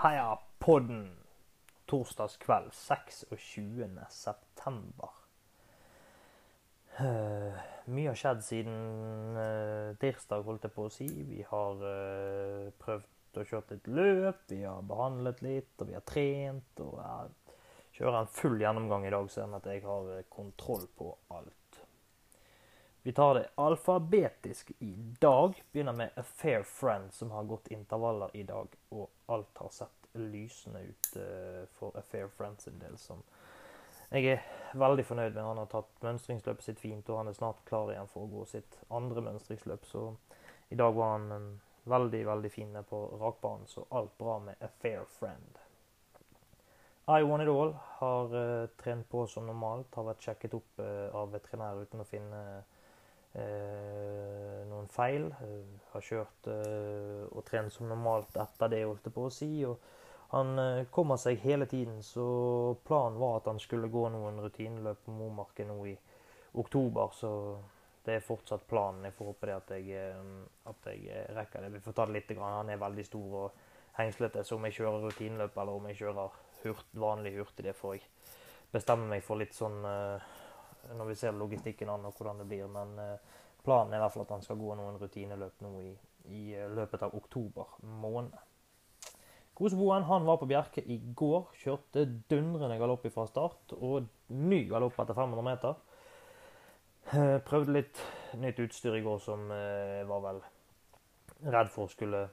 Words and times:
Heia 0.00 0.38
podden! 0.58 1.10
Torsdagskveld 1.86 2.72
26. 2.72 3.98
september. 4.08 5.10
Uh, 7.00 7.58
mye 7.92 8.08
har 8.08 8.16
skjedd 8.16 8.40
siden 8.46 8.78
uh, 9.36 9.90
tirsdag, 10.00 10.46
holdt 10.46 10.64
jeg 10.64 10.72
på 10.72 10.86
å 10.88 10.94
si. 10.94 11.10
Vi 11.28 11.44
har 11.50 11.84
uh, 11.84 12.72
prøvd 12.80 13.42
å 13.42 13.46
kjøre 13.50 13.76
litt 13.76 13.92
løp, 13.92 14.40
vi 14.48 14.62
har 14.64 14.88
behandlet 14.88 15.44
litt, 15.44 15.74
og 15.76 15.92
vi 15.92 15.98
har 15.98 16.08
trent. 16.08 16.80
Og 16.80 16.96
jeg 16.96 18.00
kjører 18.00 18.22
en 18.22 18.34
full 18.40 18.56
gjennomgang 18.64 19.04
i 19.04 19.12
dag, 19.12 19.28
sånn 19.36 19.60
at 19.60 19.68
jeg 19.68 19.84
har 19.84 20.14
kontroll 20.32 20.88
på 20.96 21.12
alt. 21.36 21.59
Vi 23.02 23.12
tar 23.12 23.34
det 23.34 23.48
alfabetisk 23.54 24.72
i 24.78 24.94
dag. 25.20 25.62
Begynner 25.72 25.92
med 25.92 26.10
A 26.16 26.22
Fair 26.22 26.62
Friend, 26.62 27.12
som 27.12 27.30
har 27.30 27.44
gått 27.44 27.68
intervaller 27.68 28.36
i 28.36 28.42
dag. 28.42 28.68
Og 28.88 29.08
alt 29.26 29.58
har 29.58 29.68
sett 29.68 30.08
lysende 30.12 30.80
ut 30.80 31.16
eh, 31.16 31.64
for 31.78 31.96
A 31.96 32.02
Fair 32.02 32.28
Friend 32.28 32.60
sin 32.60 32.78
del. 32.78 32.98
Som 32.98 33.22
jeg 34.10 34.26
er 34.26 34.44
veldig 34.74 35.06
fornøyd 35.06 35.32
med. 35.32 35.44
Han 35.44 35.62
har 35.62 35.70
tatt 35.72 36.04
mønstringsløpet 36.04 36.66
sitt 36.66 36.80
fint, 36.82 37.08
og 37.08 37.22
han 37.22 37.30
er 37.30 37.38
snart 37.38 37.64
klar 37.68 37.92
igjen 37.92 38.10
for 38.10 38.26
å 38.26 38.32
gå 38.34 38.44
sitt 38.52 38.76
andre 38.92 39.24
mønstringsløp. 39.30 39.86
Så 39.88 40.04
i 40.68 40.76
dag 40.76 40.92
var 40.98 41.14
han 41.16 41.32
eh, 41.32 41.48
veldig, 41.88 42.26
veldig 42.26 42.50
fin 42.52 42.76
på 42.88 43.00
rakbanen, 43.20 43.66
så 43.66 43.86
alt 43.90 44.12
bra 44.18 44.38
med 44.44 44.60
A 44.60 44.68
Fair 44.82 45.08
Friend. 45.08 45.60
I 47.10 47.22
Want 47.22 47.42
It 47.42 47.48
All 47.48 47.72
har 47.98 48.34
uh, 48.36 48.66
trent 48.78 49.08
på 49.10 49.24
som 49.26 49.46
normalt, 49.48 49.94
har 49.96 50.04
vært 50.06 50.22
sjekket 50.22 50.52
opp 50.54 50.78
uh, 50.78 51.08
av 51.16 51.32
veterinær 51.32 51.80
uten 51.82 52.04
å 52.04 52.06
finne 52.06 52.42
eh, 53.34 54.60
noen 54.70 54.88
feil. 54.92 55.28
Eh, 55.44 55.80
har 55.92 56.04
kjørt 56.06 56.50
eh, 56.50 57.24
og 57.30 57.44
trent 57.48 57.72
som 57.74 57.90
normalt 57.90 58.36
etter 58.38 58.72
det, 58.72 58.84
holdt 58.86 59.08
jeg 59.08 59.16
på 59.16 59.26
å 59.26 59.34
si. 59.34 59.50
Og 59.68 59.80
han 60.34 60.54
eh, 60.62 60.84
kommer 60.94 61.18
seg 61.20 61.42
hele 61.44 61.66
tiden, 61.70 62.02
så 62.06 62.24
planen 62.86 63.18
var 63.20 63.40
at 63.40 63.50
han 63.50 63.60
skulle 63.62 63.90
gå 63.90 64.06
noen 64.14 64.40
rutineløp 64.44 65.04
på 65.06 65.14
Momarken 65.14 65.72
nå 65.72 65.80
i 65.90 65.96
oktober. 66.60 67.14
Så 67.16 67.32
det 68.06 68.16
er 68.16 68.24
fortsatt 68.24 68.68
planen. 68.70 69.04
Jeg 69.08 69.16
får 69.18 69.32
håpe 69.32 69.50
det 69.50 69.56
at 69.56 69.74
jeg, 69.76 69.98
eh, 69.98 70.70
at 70.70 70.92
jeg 70.92 71.08
eh, 71.10 71.32
rekker 71.36 71.66
det. 71.66 71.74
Vi 71.76 71.82
får 71.84 71.98
ta 71.98 72.06
det 72.06 72.18
litt. 72.18 72.30
Grann. 72.36 72.60
Han 72.62 72.72
er 72.72 72.80
veldig 72.80 73.06
stor 73.06 73.36
og 73.44 73.66
hengslete, 73.98 74.44
så 74.46 74.56
om 74.56 74.64
jeg 74.68 74.78
kjører 74.78 75.08
rutineløp 75.08 75.58
eller 75.58 75.76
om 75.76 75.88
jeg 75.90 75.98
kjører 76.04 76.38
hurt, 76.62 76.92
vanlig 76.94 77.34
hurtig, 77.36 77.66
det 77.66 77.74
får 77.76 77.96
jeg 77.96 78.06
bestemme 78.70 79.08
meg 79.10 79.24
for 79.26 79.40
litt 79.40 79.56
sånn 79.56 79.82
eh, 79.84 80.30
når 80.88 81.10
vi 81.10 81.16
ser 81.18 81.36
logistikken 81.36 81.90
an 81.92 82.06
og 82.08 82.16
hvordan 82.16 82.42
det 82.42 82.48
blir. 82.50 82.68
Men 82.70 82.94
eh, 82.98 83.40
planen 83.64 83.94
er 83.94 84.00
i 84.00 84.04
hvert 84.04 84.14
fall 84.14 84.26
at 84.26 84.36
han 84.36 84.44
skal 84.44 84.60
gå 84.60 84.76
noen 84.78 84.98
rutineløp 85.00 85.64
nå 85.64 85.74
i, 85.82 85.90
i 86.30 86.44
eh, 86.56 86.70
løpet 86.76 87.04
av 87.06 87.16
oktober 87.18 87.76
måned. 88.02 88.36
Koseboen 89.60 90.06
han 90.08 90.24
var 90.24 90.38
på 90.40 90.48
Bjerke 90.48 90.84
i 90.88 90.96
går. 91.16 91.50
Kjørte 91.60 92.06
dundrende 92.30 92.78
galopp 92.80 93.04
fra 93.12 93.26
start 93.28 93.74
og 93.76 94.08
ny 94.32 94.62
galopp 94.70 94.98
etter 95.02 95.18
500 95.18 95.46
meter. 95.50 95.76
Eh, 97.12 97.36
Prøvde 97.44 97.76
litt 97.76 98.02
nytt 98.40 98.62
utstyr 98.62 98.96
i 98.96 99.04
går 99.04 99.18
som 99.20 99.48
var 99.50 100.20
vel 100.22 100.44
redd 101.50 101.70
for 101.72 101.90
skulle 101.90 102.28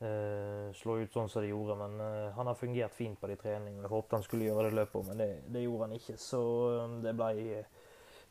eh, 0.00 0.72
slå 0.74 0.98
ut 1.00 1.12
sånn 1.12 1.28
som 1.28 1.42
det 1.44 1.50
gjorde. 1.50 1.76
Men 1.80 2.00
eh, 2.00 2.30
han 2.36 2.50
har 2.50 2.58
fungert 2.58 2.94
fint 2.94 3.20
på 3.20 3.30
de 3.30 3.36
treningene. 3.40 3.84
Jeg 3.86 3.92
håpet 3.92 4.18
han 4.18 4.26
skulle 4.26 4.48
gjøre 4.48 4.68
det 4.68 4.78
løpet, 4.80 5.08
men 5.08 5.22
det, 5.22 5.28
det 5.52 5.64
gjorde 5.64 5.88
han 5.88 5.98
ikke. 5.98 6.16
Så 6.20 6.42
eh, 6.70 6.96
det 7.06 7.14
ble, 7.18 7.60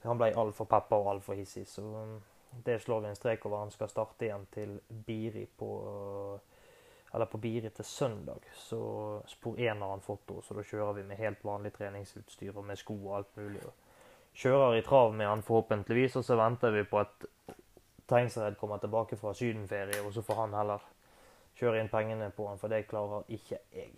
han 0.05 0.21
ble 0.21 0.33
altfor 0.43 0.69
peppa 0.71 1.01
og 1.01 1.13
altfor 1.15 1.39
hissig. 1.39 1.67
Så 1.69 1.85
eh, 2.01 2.17
det 2.65 2.81
slår 2.83 3.05
vi 3.05 3.13
en 3.13 3.19
strek 3.19 3.47
over. 3.47 3.63
Han 3.65 3.73
skal 3.73 3.91
starte 3.91 4.27
igjen 4.27 4.45
til 4.53 4.77
Biri 4.89 5.45
på 5.45 5.71
eller 7.15 7.29
på 7.31 7.39
Biri 7.39 7.69
til 7.71 7.85
søndag. 7.87 8.43
Så 8.59 8.77
spor 9.31 9.55
1 9.55 9.79
har 9.79 9.89
han 9.93 10.01
fått 10.03 10.33
så 10.43 10.55
da 10.57 10.63
kjører 10.67 10.97
vi 10.97 11.03
med 11.07 11.19
helt 11.21 11.45
vanlig 11.47 11.71
treningsutstyr 11.77 12.57
og 12.57 12.65
med 12.67 12.79
sko 12.79 12.95
og 13.05 13.13
alt 13.15 13.37
mulig. 13.39 13.61
Kjører 14.35 14.75
i 14.75 14.81
trav 14.83 15.13
med 15.15 15.29
han 15.29 15.43
forhåpentligvis, 15.47 16.17
og 16.19 16.25
så 16.27 16.35
venter 16.35 16.75
vi 16.75 16.83
på 16.83 16.99
at 16.99 17.27
Tengsered 18.05 18.57
kommer 18.59 18.77
tilbake 18.77 19.15
fra 19.17 19.31
sydenferie, 19.33 20.01
og 20.03 20.11
så 20.13 20.21
får 20.21 20.41
han 20.41 20.53
heller 20.53 20.83
kjøre 21.55 21.81
inn 21.81 21.91
pengene 21.91 22.29
på 22.35 22.47
han, 22.49 22.59
for 22.61 22.71
det 22.71 22.87
klarer 22.89 23.27
ikke 23.31 23.59
jeg. 23.73 23.93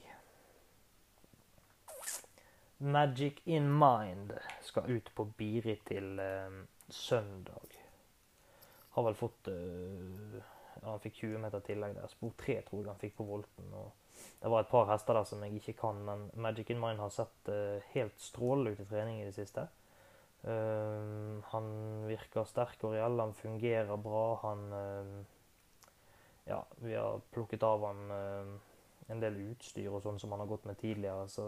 Magic 2.77 3.41
in 3.49 3.71
Mind 3.73 4.35
skal 4.61 4.91
ut 4.91 5.09
på 5.17 5.25
Biri 5.37 5.79
til 5.87 6.19
eh, 6.21 6.59
søndag. 6.89 7.79
Har 8.93 9.05
vel 9.05 9.17
fått 9.17 9.49
ja, 9.49 10.85
Han 10.85 11.01
fikk 11.01 11.23
20 11.23 11.41
meter 11.41 11.61
tillegg 11.65 11.95
der. 11.97 12.09
Spor 12.09 12.35
3 12.37 12.59
tror 12.65 12.83
jeg 12.83 12.91
han 12.91 13.01
fikk 13.01 13.17
på 13.17 13.25
Volten. 13.29 13.73
Det 14.39 14.51
var 14.51 14.63
et 14.63 14.71
par 14.71 14.87
hester 14.91 15.17
der 15.17 15.25
som 15.29 15.43
jeg 15.45 15.57
ikke 15.59 15.75
kan, 15.81 15.99
men 16.05 16.29
Magic 16.33 16.69
in 16.73 16.81
Mind 16.81 17.01
har 17.01 17.13
sett 17.13 17.49
eh, 17.53 17.83
helt 17.93 18.17
strålende 18.21 18.73
ut 18.73 18.81
i 18.81 18.89
trening 18.89 19.21
i 19.21 19.27
det 19.27 19.35
siste. 19.37 19.67
Uh, 20.47 21.41
han 21.51 21.65
virker 22.07 22.45
sterk 22.47 22.83
og 22.85 22.93
reell, 22.93 23.17
han 23.19 23.33
fungerer 23.35 23.97
bra. 23.99 24.25
Han 24.43 24.61
uh, 24.71 25.36
Ja, 26.47 26.65
vi 26.77 26.95
har 26.95 27.21
plukket 27.31 27.63
av 27.63 27.85
han 27.85 28.11
uh, 28.11 28.53
en 29.11 29.23
del 29.23 29.39
utstyr 29.49 29.89
og 29.91 30.01
sånn 30.03 30.19
som 30.19 30.31
han 30.31 30.43
har 30.43 30.49
gått 30.49 30.65
med 30.65 30.79
tidligere. 30.79 31.27
Så 31.31 31.47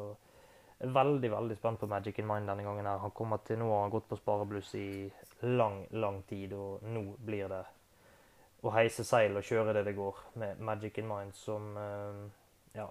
jeg 0.80 0.88
er 0.88 0.96
veldig, 0.96 1.32
veldig 1.32 1.58
spent 1.60 1.80
på 1.80 1.90
Magic 1.92 2.20
in 2.20 2.28
Mind 2.28 2.48
denne 2.48 2.64
gangen. 2.64 2.86
her. 2.86 3.02
Han 3.04 3.16
kommer 3.16 3.38
til 3.44 3.60
Nå 3.60 3.70
har 3.72 3.82
han 3.82 3.94
gått 3.94 4.08
på 4.10 4.20
sparebluss 4.20 4.74
i 4.76 5.12
lang, 5.42 5.86
lang 5.92 6.24
tid, 6.28 6.54
og 6.54 6.84
nå 6.84 7.04
blir 7.26 7.48
det 7.52 7.64
å 8.64 8.72
heise 8.76 9.06
seil 9.08 9.38
og 9.40 9.44
kjøre 9.48 9.74
det 9.78 9.86
det 9.88 9.96
går 9.96 10.18
med 10.40 10.60
Magic 10.60 10.98
in 10.98 11.08
Mind 11.08 11.36
som 11.36 11.76
Ja. 12.76 12.88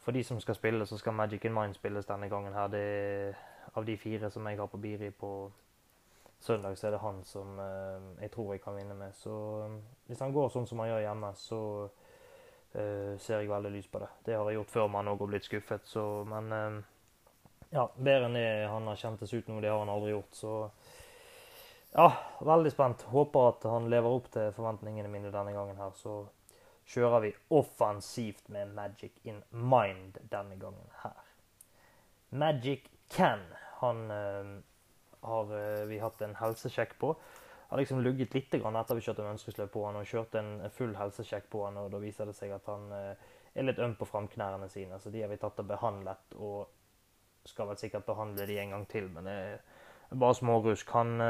For 0.00 0.12
de 0.12 0.24
som 0.24 0.40
skal 0.40 0.54
spille, 0.56 0.86
så 0.86 0.96
skal 0.98 1.12
Magic 1.12 1.44
in 1.44 1.52
Mind 1.54 1.74
spilles 1.74 2.06
denne 2.06 2.28
gangen 2.28 2.54
her. 2.56 2.68
Det 2.68 2.80
er 2.80 3.34
av 3.74 3.84
de 3.84 3.96
fire 3.96 4.30
som 4.30 4.46
jeg 4.48 4.58
har 4.58 4.66
på 4.66 4.80
Biri 4.80 5.10
på 5.10 5.52
søndag, 6.40 6.78
så 6.78 6.86
er 6.86 6.94
det 6.94 7.02
han 7.02 7.24
som 7.24 7.58
eh, 7.60 8.22
jeg 8.24 8.32
tror 8.32 8.54
jeg 8.54 8.62
kan 8.64 8.76
vinne 8.76 8.96
med. 8.96 9.14
Så 9.16 9.34
eh, 9.64 9.76
hvis 10.08 10.22
han 10.24 10.32
går 10.34 10.48
sånn 10.52 10.68
som 10.68 10.80
han 10.80 10.90
gjør 10.90 11.04
hjemme, 11.04 11.32
så 11.36 11.60
eh, 12.72 13.12
ser 13.20 13.42
jeg 13.42 13.50
veldig 13.50 13.74
lys 13.74 13.90
på 13.92 14.00
det. 14.02 14.08
Det 14.26 14.38
har 14.38 14.48
jeg 14.48 14.60
gjort 14.60 14.72
før 14.72 14.88
man 14.96 15.12
òg 15.12 15.20
har 15.24 15.32
blitt 15.34 15.48
skuffet, 15.48 15.86
så 15.88 16.06
Men 16.28 16.82
ja, 17.70 17.84
bedre 17.94 18.26
enn 18.26 18.38
det 18.38 18.48
han 18.72 18.88
har 18.90 18.98
kjentes 18.98 19.32
ut 19.34 19.48
nå, 19.48 19.60
det 19.62 19.70
har 19.70 19.78
han 19.78 19.92
aldri 19.92 20.14
gjort. 20.14 20.34
Så 20.34 20.54
ja, 21.92 22.08
veldig 22.40 22.72
spent. 22.72 23.06
Håper 23.12 23.48
at 23.52 23.66
han 23.70 23.90
lever 23.92 24.16
opp 24.16 24.30
til 24.34 24.52
forventningene 24.56 25.10
mine 25.12 25.30
denne 25.34 25.54
gangen 25.54 25.78
her. 25.78 25.92
Så 25.94 26.24
kjører 26.90 27.26
vi 27.26 27.34
offensivt 27.54 28.48
med 28.50 28.72
Magic 28.74 29.20
in 29.22 29.42
Mind 29.50 30.18
denne 30.32 30.58
gangen 30.58 30.90
her. 31.04 31.20
Magic 32.30 32.88
Ken, 33.10 33.42
han 33.82 34.10
har 35.22 35.52
uh, 35.52 35.86
vi 35.90 36.00
hatt 36.02 36.22
en 36.22 36.36
helsesjekk 36.38 36.96
på. 37.00 37.14
Har 37.70 37.78
liksom 37.78 38.00
lugget 38.02 38.34
litt 38.34 38.54
grann 38.58 38.78
etter 38.78 38.98
vi 38.98 39.04
kjørte 39.04 39.26
mønstringsløp 39.26 39.70
på 39.74 39.84
han 39.86 40.00
og 40.00 40.08
kjørte 40.08 40.40
en 40.42 40.54
full 40.74 40.96
helsesjekk 40.98 41.46
på 41.52 41.66
han, 41.66 41.78
og 41.78 41.92
da 41.92 42.00
viser 42.02 42.30
det 42.30 42.34
seg 42.38 42.54
at 42.56 42.66
han 42.70 42.88
uh, 42.90 43.28
er 43.54 43.66
litt 43.66 43.82
øm 43.82 43.94
på 43.98 44.08
framknærne 44.08 44.70
sine. 44.72 44.98
Så 44.98 45.12
de 45.14 45.22
har 45.22 45.30
vi 45.30 45.38
tatt 45.40 45.62
og 45.62 45.68
behandlet, 45.70 46.38
og 46.38 47.46
skal 47.48 47.70
vel 47.70 47.78
sikkert 47.80 48.08
behandle 48.08 48.46
de 48.46 48.58
en 48.60 48.76
gang 48.76 48.88
til. 48.90 49.06
Men 49.14 49.26
det 49.26 49.36
er 49.36 50.18
bare 50.20 50.36
smårusk. 50.38 50.90
Han 50.94 51.22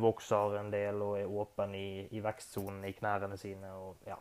vokser 0.00 0.60
en 0.60 0.70
del 0.72 1.00
og 1.02 1.16
er 1.18 1.32
åpen 1.42 1.74
i, 1.74 1.88
i 2.14 2.22
vekstsonen 2.22 2.84
i 2.86 2.94
knærne 2.96 3.36
sine. 3.40 3.72
og 3.74 4.06
ja. 4.06 4.16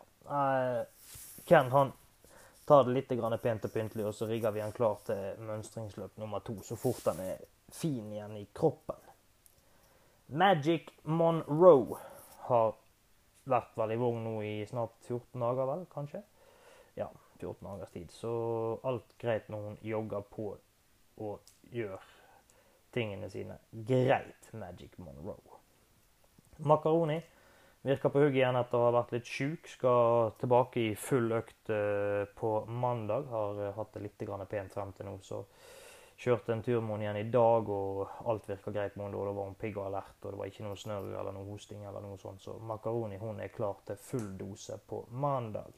Ken 1.46 1.70
han 1.72 1.94
tar 2.66 2.84
det 2.84 2.94
litt 2.94 3.42
pent 3.42 3.66
og 3.66 3.72
pyntelig, 3.72 4.06
og 4.06 4.16
så 4.16 4.26
rigger 4.26 4.52
vi 4.52 4.62
han 4.62 4.74
klar 4.74 4.98
til 5.06 5.42
mønstringsløp 5.46 6.18
nummer 6.18 6.40
to 6.40 6.58
så 6.64 6.76
fort 6.76 7.06
han 7.06 7.20
er 7.22 7.44
fin 7.72 8.12
igjen 8.12 8.38
i 8.38 8.48
kroppen. 8.54 9.05
Magic 10.28 10.90
Monroe 11.04 12.00
har 12.48 12.74
vært 13.46 13.76
vel 13.78 13.94
i 13.94 14.00
vogn 14.02 14.24
nå 14.26 14.36
i 14.46 14.56
snart 14.70 14.96
14 15.06 15.42
dager, 15.42 15.70
vel, 15.70 15.86
kanskje? 15.92 16.24
Ja, 16.98 17.12
14 17.40 17.62
dagers 17.68 17.94
tid. 17.94 18.12
Så 18.14 18.32
alt 18.88 19.16
greit 19.22 19.50
når 19.54 19.70
hun 19.70 19.78
jogger 19.86 20.26
på 20.32 20.50
og 21.22 21.54
gjør 21.72 22.02
tingene 22.96 23.30
sine 23.30 23.60
greit, 23.72 24.50
Magic 24.54 24.98
Monroe. 24.98 25.62
Makaroni 26.66 27.20
Virker 27.86 28.10
på 28.10 28.18
hugget 28.24 28.40
igjen 28.40 28.58
etter 28.58 28.82
å 28.82 28.86
ha 28.88 28.94
vært 28.96 29.12
litt 29.14 29.28
sjuk. 29.30 29.68
Skal 29.70 30.32
tilbake 30.42 30.82
i 30.82 30.94
full 30.98 31.30
økt 31.38 31.70
på 32.40 32.54
mandag. 32.66 33.28
Har 33.30 33.60
hatt 33.76 33.92
det 33.94 34.02
litt 34.08 34.24
pent 34.50 34.74
frem 34.74 34.94
til 34.98 35.06
nå. 35.06 35.20
Så 35.22 35.44
kjørte 36.18 36.54
en 36.54 36.64
tur 36.64 36.82
med 36.82 36.96
henne 36.96 37.06
igjen 37.06 37.20
i 37.22 37.32
dag, 37.32 37.70
og 37.70 38.28
alt 38.30 38.48
virka 38.50 38.72
greit 38.72 38.96
med 38.96 39.08
henne. 39.08 39.24
Da 39.28 39.36
var 39.36 39.50
hun 39.50 39.58
pigg 39.60 39.78
og 39.78 39.90
alert, 39.90 40.18
og 40.22 40.32
det 40.32 40.40
var 40.40 40.52
ikke 40.52 40.66
noe 40.68 40.80
snørr 40.80 41.12
eller 41.20 41.36
noe 41.36 41.50
hosting 41.50 41.84
eller 41.84 42.04
noe 42.04 42.20
sånt. 42.22 42.44
Så 42.44 42.56
Makaroni 42.60 43.20
hun 43.22 43.42
er 43.44 43.54
klar 43.54 43.82
til 43.88 44.00
full 44.00 44.32
dose 44.40 44.80
på 44.88 45.04
mandag. 45.12 45.76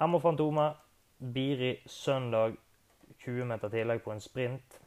Emma 0.00 0.18
Fantome, 0.18 0.72
Biri 1.18 1.74
søndag. 1.86 2.56
20 3.20 3.44
meter 3.44 3.68
tillegg 3.68 4.04
på 4.04 4.12
en 4.14 4.22
sprint. 4.22 4.78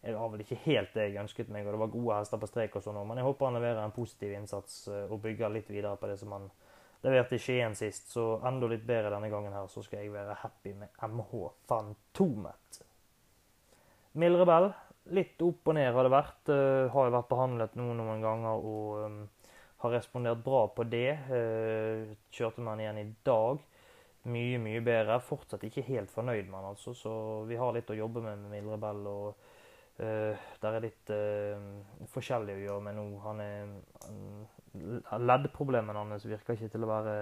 Det 0.00 0.12
var 0.14 0.28
vel 0.32 0.44
ikke 0.44 0.60
helt 0.64 0.94
det 0.94 1.08
jeg 1.08 1.20
ønsket 1.20 1.48
meg, 1.52 1.66
og 1.66 1.74
det 1.74 1.80
var 1.80 1.92
gode 1.92 2.18
hester 2.20 2.40
på 2.40 2.48
strek 2.48 2.76
og 2.78 2.84
sånn 2.84 3.00
men 3.04 3.18
jeg 3.20 3.26
håper 3.26 3.48
han 3.48 3.58
leverer 3.58 3.80
en 3.82 3.92
positiv 3.92 4.32
innsats 4.32 4.76
og 4.88 5.18
bygger 5.20 5.52
litt 5.52 5.68
videre 5.68 5.98
på 6.00 6.08
det 6.08 6.16
som 6.20 6.32
han 6.32 6.46
leverte 7.02 7.36
i 7.36 7.42
Skien 7.42 7.76
sist, 7.76 8.08
så 8.12 8.38
enda 8.48 8.68
litt 8.68 8.84
bedre 8.86 9.12
denne 9.12 9.28
gangen 9.32 9.52
her, 9.56 9.68
så 9.72 9.82
skal 9.84 10.04
jeg 10.04 10.12
være 10.12 10.38
happy 10.42 10.72
med 10.76 11.04
MH 11.04 11.34
Fantomet. 11.68 12.80
Mild 14.18 14.44
Bell. 14.48 14.70
Litt 15.16 15.42
opp 15.42 15.70
og 15.70 15.76
ned 15.76 15.92
har 15.94 16.06
det 16.06 16.14
vært. 16.14 16.40
Uh, 16.50 16.88
har 16.92 17.08
jo 17.08 17.16
vært 17.16 17.30
behandlet 17.30 17.76
nå 17.78 17.90
noen 17.98 18.24
ganger 18.24 18.66
og 18.72 19.04
um, 19.04 19.20
har 19.84 19.94
respondert 19.96 20.42
bra 20.44 20.66
på 20.74 20.86
det. 20.90 21.12
Uh, 21.30 22.16
kjørte 22.34 22.64
man 22.64 22.82
igjen 22.82 23.00
i 23.02 23.08
dag. 23.26 23.62
Mye, 24.30 24.58
mye 24.60 24.82
bedre. 24.84 25.20
Fortsatt 25.24 25.64
ikke 25.66 25.86
helt 25.88 26.12
fornøyd 26.12 26.50
med 26.50 26.58
han, 26.60 26.74
altså. 26.74 26.94
Så 26.94 27.14
vi 27.48 27.58
har 27.60 27.72
litt 27.74 27.90
å 27.90 27.98
jobbe 27.98 28.22
med 28.24 28.42
med 28.42 28.58
Mild 28.58 28.74
Rebell. 28.74 29.06
og 29.06 29.48
Uh, 30.00 30.32
der 30.62 30.76
er 30.78 30.80
litt 30.80 31.10
uh, 31.12 32.06
forskjellig 32.08 32.54
å 32.56 32.60
gjøre 32.62 32.84
med 32.86 32.96
nå. 32.96 33.02
Han 33.20 33.40
er, 33.44 33.72
han, 35.10 35.26
leddproblemene 35.26 36.04
hans 36.06 36.24
virker 36.24 36.56
ikke 36.56 36.70
til 36.72 36.86
å 36.86 36.88
være, 36.88 37.16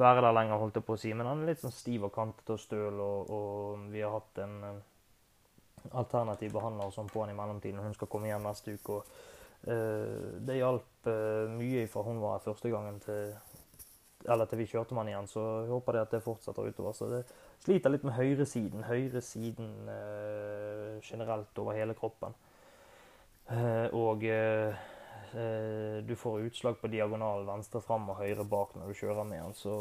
være, 0.00 0.24
der 0.24 0.34
lenger, 0.34 0.58
holdt 0.58 0.80
jeg 0.80 0.86
på 0.88 0.96
å 0.96 0.98
si. 1.04 1.12
Men 1.14 1.30
han 1.30 1.44
er 1.44 1.52
litt 1.52 1.62
sånn 1.62 1.74
stiv 1.74 2.08
og 2.08 2.14
kantete 2.16 2.56
og 2.56 2.62
støl, 2.64 2.98
og, 2.98 3.30
og, 3.30 3.86
vi 3.94 4.02
har 4.02 4.16
hatt 4.16 4.42
en 4.42 4.56
uh, 4.64 4.72
alternativ 5.92 6.54
behandler 6.54 6.92
sånn 6.94 7.10
på 7.12 7.24
han 7.24 7.32
i 7.32 7.36
mellomtiden. 7.38 7.82
Hun 7.84 7.96
skal 7.96 8.10
komme 8.10 8.30
hjem 8.30 8.46
neste 8.46 8.76
uke. 8.76 9.00
og 9.00 9.04
Det 10.44 10.56
hjalp 10.58 11.08
mye 11.56 11.86
fra 11.88 12.02
hun 12.04 12.18
var 12.20 12.38
her 12.38 12.44
første 12.44 12.68
gangen 12.72 12.98
til 13.00 13.34
eller 14.24 14.48
til 14.48 14.62
vi 14.62 14.66
kjørte 14.68 14.96
man 14.96 15.08
igjen, 15.08 15.26
så 15.28 15.42
jeg 15.64 15.68
håper 15.68 15.96
det 15.96 16.02
at 16.06 16.12
det 16.14 16.22
fortsetter 16.24 16.64
utover. 16.64 16.94
Så 16.96 17.08
det 17.10 17.18
sliter 17.60 17.92
litt 17.92 18.06
med 18.08 18.16
høyresiden. 18.16 18.86
Høyresiden 18.88 19.70
uh, 19.88 20.96
generelt 21.04 21.60
over 21.60 21.76
hele 21.76 21.96
kroppen. 21.98 22.36
Og 23.92 24.24
du 26.08 26.14
får 26.16 26.46
utslag 26.46 26.78
på 26.80 26.88
diagonal 26.88 27.44
venstre 27.44 27.82
fram 27.84 28.06
og 28.08 28.22
høyre 28.22 28.46
bak 28.48 28.72
når 28.78 28.88
du 28.88 29.00
kjører 29.02 29.26
med 29.28 29.42
den. 29.42 29.56
Så 29.58 29.74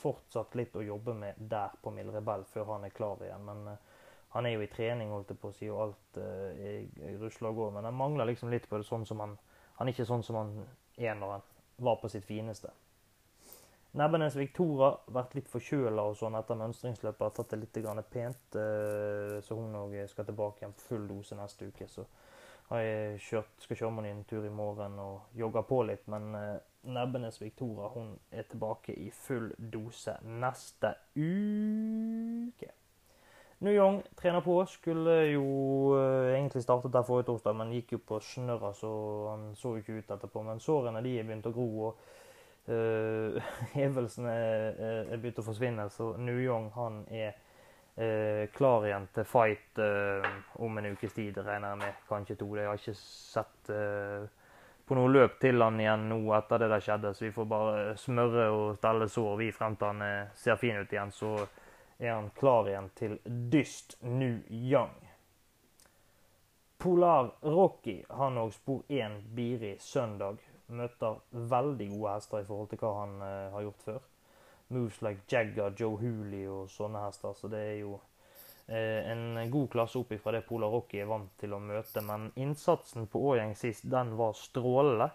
fortsatt 0.00 0.54
litt 0.58 0.76
å 0.76 0.84
jobbe 0.84 1.14
med 1.14 1.38
der 1.38 1.74
på 1.82 1.92
Mild 1.94 2.14
Rebell 2.14 2.44
før 2.50 2.74
han 2.74 2.86
er 2.86 2.94
klar 2.94 3.22
igjen. 3.22 3.44
Men 3.46 3.76
han 4.34 4.46
er 4.46 4.56
jo 4.56 4.64
i 4.64 4.70
trening, 4.70 5.12
holdt 5.14 5.28
jeg 5.30 5.38
på 5.38 5.50
å 5.52 5.54
si, 5.54 5.66
og 5.70 5.82
alt 5.84 6.16
eh, 6.18 6.88
rusler 7.20 7.52
og 7.52 7.58
går. 7.60 7.74
Men 7.76 7.86
han 7.86 7.94
mangler 7.94 8.26
liksom 8.26 8.50
litt 8.50 8.66
på 8.66 8.80
det 8.80 8.86
sånn 8.88 9.06
som 9.06 9.22
han 9.22 9.36
Han 9.74 9.88
er 9.88 9.94
ikke 9.94 10.06
sånn 10.06 10.22
som 10.22 10.36
han 10.38 10.50
er 10.94 11.16
når 11.18 11.30
han 11.32 11.46
var 11.82 11.96
på 11.98 12.08
sitt 12.10 12.24
fineste. 12.24 12.70
Nebbenes 13.98 14.36
Victoria 14.38 14.92
vært 15.14 15.34
litt 15.34 15.48
forkjøla 15.50 16.04
og 16.10 16.14
sånn 16.18 16.34
etter 16.38 16.58
mønstringsløpet. 16.58 17.22
Har 17.22 17.32
tatt 17.34 17.50
det 17.54 17.58
litt 17.58 18.10
pent. 18.10 18.54
uh, 18.54 19.40
så 19.42 19.54
hun 19.54 19.74
òg 19.74 19.96
skal 20.10 20.26
tilbake 20.26 20.62
igjen 20.62 20.74
på 20.74 20.86
full 20.88 21.08
dose 21.08 21.34
neste 21.34 21.66
uke. 21.66 21.88
Så 21.88 22.06
har 22.68 22.80
jeg 22.80 23.18
kjørt, 23.20 23.54
skal 23.58 23.76
kjøre 23.76 23.90
med 23.90 24.10
en 24.10 24.24
tur 24.24 24.46
i 24.46 24.50
morgen 24.50 24.98
og 24.98 25.34
jogge 25.34 25.62
på 25.62 25.82
litt. 25.82 26.06
Men 26.06 26.34
uh, 26.34 26.58
Nebbenes 26.82 27.40
Victoria 27.40 27.90
hun 27.94 28.16
er 28.30 28.46
tilbake 28.50 28.94
i 28.94 29.10
full 29.10 29.52
dose 29.58 30.18
neste 30.22 30.94
uke. 31.14 32.70
Nuyong 33.58 34.02
trener 34.14 34.40
på. 34.40 34.66
Skulle 34.66 35.14
jo 35.30 35.44
uh, 35.94 36.32
egentlig 36.34 36.62
startet 36.62 36.92
der 36.92 37.06
forrige 37.06 37.28
torsdag, 37.30 37.56
men 37.56 37.72
gikk 37.72 37.94
jo 37.96 38.00
på 38.08 38.20
snørra, 38.20 38.72
så 38.74 38.90
han 39.30 39.48
så 39.56 39.76
jo 39.76 39.82
ikke 39.82 40.00
ut 40.00 40.12
etterpå. 40.16 40.42
Men 40.42 40.60
sårene 40.60 41.02
de 41.04 41.14
er 41.18 41.28
begynt 41.28 41.48
å 41.48 41.54
gro. 41.54 41.68
og 41.88 41.98
uh, 42.68 43.40
hevelsene 43.78 44.34
er, 44.34 44.78
er 45.06 45.16
begynt 45.16 45.40
å 45.42 45.46
forsvinne, 45.46 45.88
så 45.92 46.14
Nuyong 46.18 46.70
han 46.74 47.02
er 47.14 47.34
uh, 47.34 48.44
klar 48.56 48.88
igjen 48.88 49.08
til 49.14 49.28
fight 49.28 49.82
uh, 49.82 50.30
om 50.64 50.78
en 50.78 50.92
ukes 50.92 51.14
tid, 51.14 51.38
regner 51.38 51.74
jeg 51.74 51.84
med. 51.86 52.06
Kanskje 52.10 52.40
to. 52.40 52.50
Jeg 52.58 52.70
har 52.70 52.80
ikke 52.80 52.98
sett 52.98 53.74
på 54.84 54.96
noe 54.98 55.08
løp 55.08 55.38
til 55.40 55.62
han 55.64 55.78
igjen 55.80 56.10
nå 56.10 56.18
etter 56.36 56.60
det 56.60 56.66
der 56.74 56.82
skjedde, 56.84 57.14
så 57.16 57.24
vi 57.24 57.32
får 57.32 57.46
bare 57.48 57.76
smøre 57.96 58.48
og 58.52 58.74
stelle 58.76 59.06
sår 59.08 59.38
vi 59.40 59.46
frem 59.56 59.78
til 59.80 59.94
han 59.94 60.32
ser 60.36 60.58
fin 60.60 60.76
ut 60.76 60.92
igjen. 60.92 61.14
Så 61.14 61.38
er 62.04 62.14
han 62.14 62.30
klar 62.36 62.68
igjen 62.68 62.90
til 62.98 63.18
dyst 63.24 63.96
Nu 64.00 64.42
Yang. 64.48 64.96
Polar 66.78 67.30
Rocky 67.40 68.02
han 68.12 68.36
òg 68.36 68.50
spor 68.52 68.82
1 68.92 69.22
Biri 69.36 69.76
søndag 69.80 70.42
møter 70.66 71.20
veldig 71.32 71.86
gode 71.94 72.16
hester 72.16 72.42
i 72.42 72.48
forhold 72.48 72.68
til 72.72 72.80
hva 72.82 72.90
han 72.98 73.14
uh, 73.22 73.52
har 73.54 73.64
gjort 73.66 73.86
før. 73.86 74.02
Moves 74.74 75.00
like 75.04 75.24
Jagger, 75.30 75.72
Joe 75.78 75.96
Hooley 76.00 76.44
og 76.48 76.68
sånne 76.72 77.06
hester. 77.06 77.32
Så 77.36 77.48
det 77.52 77.62
er 77.70 77.78
jo 77.82 77.94
uh, 77.96 79.00
en 79.12 79.40
god 79.52 79.70
klasse 79.72 80.00
opp 80.00 80.12
ifra 80.12 80.36
det 80.36 80.44
Polar 80.48 80.72
Rocky 80.72 81.00
er 81.00 81.08
vant 81.08 81.32
til 81.40 81.56
å 81.56 81.62
møte. 81.62 82.04
Men 82.04 82.30
innsatsen 82.40 83.08
på 83.08 83.22
Årgjeng 83.30 83.56
sist, 83.60 83.88
den 83.88 84.16
var 84.20 84.36
strålende. 84.36 85.08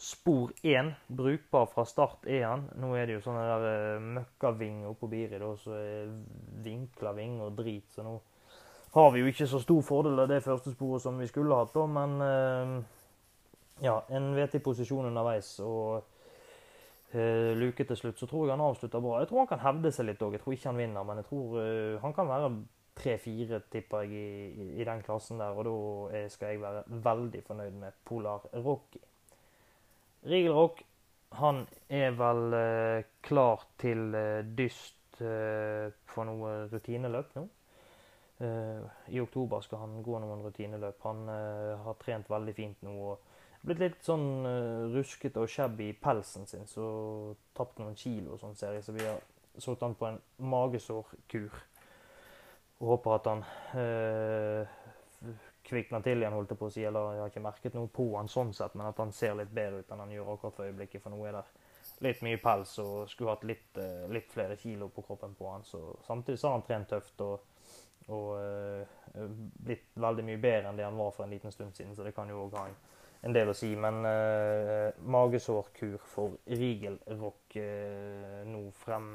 Spor 0.00 0.52
1, 0.62 0.94
brukbar 1.06 1.66
fra 1.66 1.82
start 1.84 2.26
er 2.30 2.44
han. 2.46 2.68
Nå 2.78 2.92
er 2.94 3.08
det 3.08 3.16
jo 3.16 3.22
sånne 3.24 3.40
der 3.42 3.64
uh, 3.66 4.04
møkkavinger 4.14 4.92
oppå 4.92 5.08
Biri, 5.10 5.40
da, 5.42 5.48
så 5.58 5.74
er 5.74 6.12
vinkla 6.62 7.10
vinger 7.16 7.48
og 7.48 7.56
drit. 7.58 7.88
Så 7.90 8.04
nå 8.06 8.12
har 8.94 9.10
vi 9.10 9.24
jo 9.24 9.32
ikke 9.32 9.48
så 9.50 9.58
stor 9.58 9.82
fordel 9.82 10.22
av 10.22 10.30
det 10.30 10.44
første 10.44 10.70
sporet 10.76 11.02
som 11.02 11.18
vi 11.18 11.26
skulle 11.26 11.58
hatt, 11.58 11.74
da, 11.74 11.88
men 11.90 12.14
uh, 12.22 12.76
ja, 13.82 13.96
en 14.14 14.30
vet 14.38 14.54
i 14.54 14.62
posisjon 14.62 15.10
underveis. 15.10 15.50
Og 15.66 15.98
uh, 15.98 17.50
luke 17.58 17.90
til 17.90 17.98
slutt, 17.98 18.22
så 18.22 18.30
tror 18.30 18.46
jeg 18.46 18.54
han 18.54 18.64
avslutter 18.68 19.02
bra. 19.02 19.18
Jeg 19.18 19.32
tror 19.32 19.42
han 19.42 19.52
kan 19.56 19.66
hevde 19.66 19.94
seg 19.98 20.12
litt 20.12 20.22
òg. 20.22 20.38
Jeg 20.38 20.46
tror 20.46 20.58
ikke 20.60 20.70
han 20.70 20.82
vinner, 20.84 21.10
men 21.10 21.24
jeg 21.24 21.30
tror 21.32 21.60
han 22.06 22.14
kan 22.14 22.30
være 22.30 22.54
tre-fire, 23.02 23.64
tipper 23.74 24.06
jeg, 24.06 24.14
i, 24.14 24.46
i, 24.46 24.72
i, 24.78 24.86
den 24.86 25.02
klassen 25.02 25.42
der. 25.42 25.58
Og 25.58 25.66
da 25.66 26.26
skal 26.30 26.54
jeg 26.54 26.62
være 26.62 26.86
veldig 26.86 27.46
fornøyd 27.50 27.82
med 27.82 28.02
Polar 28.06 28.46
Rocky. 28.62 29.07
Rigel 30.26 30.52
Rock, 30.56 30.82
han 31.38 31.62
er 31.88 32.16
vel 32.18 32.56
eh, 32.56 33.06
klar 33.22 33.68
til 33.78 34.10
dyst 34.58 34.94
for 35.18 36.22
noe 36.28 36.50
rutineløp 36.70 37.32
nå. 37.34 37.42
I 38.38 39.18
oktober 39.18 39.64
skal 39.66 39.80
han 39.82 39.96
gå 40.06 40.20
noen 40.22 40.44
rutineløp. 40.44 41.00
Han 41.02 41.24
har 41.26 41.96
trent 41.98 42.30
veldig 42.30 42.54
fint 42.54 42.84
nå. 42.86 42.92
og 42.94 43.24
blitt 43.66 43.82
litt 43.82 44.04
sånn 44.06 44.46
uh, 44.46 44.86
ruskete 44.94 45.42
og 45.42 45.50
shabby 45.50 45.90
i 45.90 45.96
pelsen 45.98 46.46
sin, 46.48 46.66
så 46.70 46.84
tapt 47.56 47.80
noen 47.82 47.96
kilo 47.98 48.36
og 48.36 48.42
sånn, 48.42 48.56
ser 48.58 48.76
jeg. 48.78 48.86
Så 48.86 48.94
vi 48.96 49.06
har 49.06 49.18
satt 49.58 49.82
han 49.84 49.96
på 49.98 50.08
en 50.10 50.20
magesårkur. 50.38 51.64
Og 52.78 52.92
håper 52.92 53.16
at 53.16 53.24
han 53.26 53.40
kvikner 55.68 56.02
til 56.04 56.22
igjen, 56.22 56.34
holdt 56.34 56.54
jeg 56.54 56.60
på 56.60 56.68
å 56.68 56.74
si. 56.74 56.84
Eller 56.88 57.14
jeg 57.14 57.22
har 57.22 57.32
ikke 57.32 57.44
merket 57.44 57.78
noe 57.78 57.90
på 57.92 58.08
han 58.16 58.30
sånn 58.32 58.52
sett, 58.56 58.74
men 58.78 58.88
at 58.90 59.00
han 59.02 59.14
ser 59.14 59.36
litt 59.38 59.54
bedre 59.54 59.82
ut 59.82 59.92
enn 59.92 60.04
han 60.04 60.14
gjør 60.16 60.32
akkurat 60.34 60.58
for 60.58 60.68
øyeblikket. 60.68 61.04
For 61.04 61.14
nå 61.14 61.22
er 61.28 61.38
det 61.38 61.44
litt 62.06 62.24
mye 62.26 62.40
pels 62.42 62.74
og 62.82 63.08
skulle 63.10 63.34
hatt 63.34 63.46
litt, 63.48 63.70
uh, 63.78 64.06
litt 64.12 64.32
flere 64.32 64.58
kilo 64.60 64.90
på 64.94 65.04
kroppen 65.06 65.34
på 65.38 65.48
han. 65.52 65.66
Så 65.66 65.82
samtidig 66.06 66.40
så 66.40 66.50
har 66.50 66.58
han 66.58 66.66
trent 66.68 66.90
tøft 66.92 67.24
og, 67.26 67.48
og 68.14 68.28
uh, 68.38 69.24
blitt 69.66 69.90
veldig 69.98 70.26
mye 70.28 70.42
bedre 70.42 70.70
enn 70.70 70.78
det 70.78 70.86
han 70.86 71.00
var 71.00 71.14
for 71.16 71.26
en 71.26 71.34
liten 71.34 71.54
stund 71.54 71.74
siden, 71.76 71.96
så 71.96 72.06
det 72.06 72.14
kan 72.16 72.30
jo 72.30 72.44
òg 72.46 72.60
ha 72.60 72.68
en 72.68 72.78
en 73.20 73.34
del 73.34 73.50
å 73.50 73.56
si. 73.56 73.70
Men 73.78 74.00
uh, 74.06 74.94
magesårkur 75.10 75.98
for 76.12 76.38
Rigelrock 76.46 77.58
uh, 77.58 78.40
nå 78.48 78.64
frem, 78.78 79.10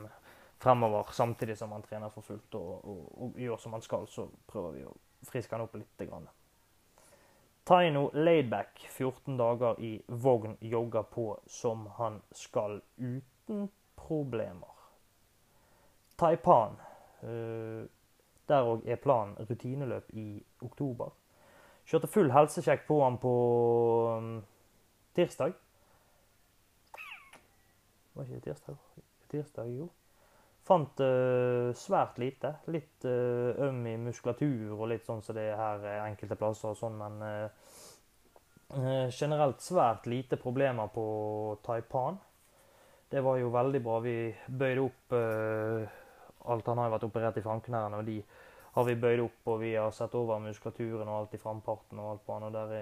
fremover, 0.63 1.11
samtidig 1.15 1.57
som 1.59 1.73
han 1.75 1.85
trener 1.85 2.13
for 2.13 2.25
fullt 2.27 2.59
og, 2.59 2.71
og, 2.83 3.03
og, 3.17 3.41
gjør 3.41 3.59
som 3.61 3.77
han 3.77 3.85
skal, 3.85 4.07
så 4.11 4.27
prøver 4.49 4.79
vi 4.79 4.87
å 4.87 4.95
friske 5.29 5.55
han 5.55 5.65
opp 5.67 5.77
litt. 5.79 5.91
Grann. 6.03 6.27
Taino 7.65 8.09
laidback, 8.13 8.79
14 8.89 9.37
dager 9.37 9.79
i 9.79 10.01
vogn, 10.07 10.57
jogger 10.59 11.01
på 11.01 11.39
som 11.47 11.87
han 11.97 12.21
skal 12.31 12.81
uten 12.97 13.69
problemer. 13.95 14.73
Taipan. 16.19 16.75
Uh, 17.23 17.87
der 18.47 18.67
òg 18.67 18.83
er 18.83 18.99
planen 18.99 19.37
rutineløp 19.49 20.09
i 20.19 20.43
oktober. 20.61 21.13
Kjørte 21.87 22.07
full 22.11 22.31
helsesjekk 22.31 22.83
på 22.87 22.99
han 23.03 23.17
på 23.23 23.33
um, 24.17 24.33
tirsdag. 25.15 25.55
Var 28.13 28.23
ikke 28.23 28.35
det 28.35 28.43
tirsdag? 28.43 28.75
Tirsdag, 29.31 29.71
jo. 29.77 29.87
Fant 30.63 31.01
uh, 31.03 31.73
svært 31.75 32.19
lite. 32.21 32.53
Litt 32.71 33.03
uh, 33.07 33.51
øm 33.65 33.81
i 33.89 33.97
muskulatur 33.99 34.77
og 34.77 34.87
litt 34.93 35.07
sånn 35.07 35.23
som 35.23 35.35
det 35.35 35.49
er 35.51 35.59
her 35.59 35.83
uh, 35.83 35.95
enkelte 36.05 36.37
plasser 36.39 36.71
og 36.71 36.79
sånn, 36.79 36.95
men 37.01 37.25
uh, 37.25 39.09
generelt 39.11 39.59
svært 39.61 40.07
lite 40.09 40.39
problemer 40.39 40.87
på 40.93 41.03
Taipan. 41.65 42.15
Det 43.11 43.21
var 43.21 43.37
jo 43.37 43.51
veldig 43.53 43.81
bra. 43.85 43.99
Vi 44.01 44.15
bøyde 44.47 44.81
opp 44.87 45.13
alt 45.13 46.69
han 46.71 46.79
har 46.81 46.87
jo 46.87 46.93
vært 46.95 47.05
operert 47.05 47.37
i 47.37 47.43
framknærne, 47.45 47.99
og 47.99 48.07
de 48.07 48.15
har 48.73 48.87
vi 48.87 48.95
bøyd 48.97 49.21
opp, 49.21 49.43
og 49.53 49.59
vi 49.61 49.75
har 49.75 49.93
sett 49.93 50.15
over 50.17 50.41
muskulaturen 50.41 51.05
og 51.05 51.19
alt 51.19 51.35
i 51.37 51.41
framparten 51.43 52.01
og 52.01 52.09
alt 52.15 52.23
på 52.25 52.33
han. 52.33 52.47
Og 52.47 52.55
der 52.55 52.73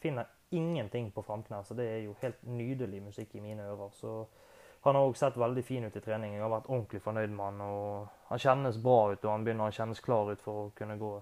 finner 0.00 0.24
finner 0.24 0.26
ingenting 0.50 1.10
på 1.12 1.22
framknær, 1.22 1.62
så 1.62 1.74
det 1.74 1.86
er 1.88 2.00
jo 2.04 2.16
helt 2.20 2.42
nydelig 2.46 3.02
musikk 3.02 3.34
i 3.34 3.40
mine 3.40 3.68
ører. 3.72 3.90
Så 3.92 4.26
han 4.84 4.98
har 4.98 5.06
òg 5.08 5.16
sett 5.16 5.36
veldig 5.40 5.62
fin 5.64 5.84
ut 5.84 5.96
i 5.96 6.00
trening. 6.04 6.34
Jeg 6.36 6.44
har 6.44 6.52
vært 6.52 6.68
ordentlig 6.68 7.00
fornøyd 7.00 7.30
med 7.32 7.44
han. 7.44 7.60
og 7.64 8.08
Han 8.28 8.42
kjennes 8.42 8.80
bra 8.84 8.98
ut, 9.12 9.24
og 9.24 9.30
han 9.30 9.44
begynner 9.46 9.70
å 9.70 9.76
kjennes 9.76 10.02
klar 10.04 10.28
ut 10.28 10.42
for 10.44 10.60
å 10.60 10.72
kunne 10.76 10.98
gå 11.00 11.12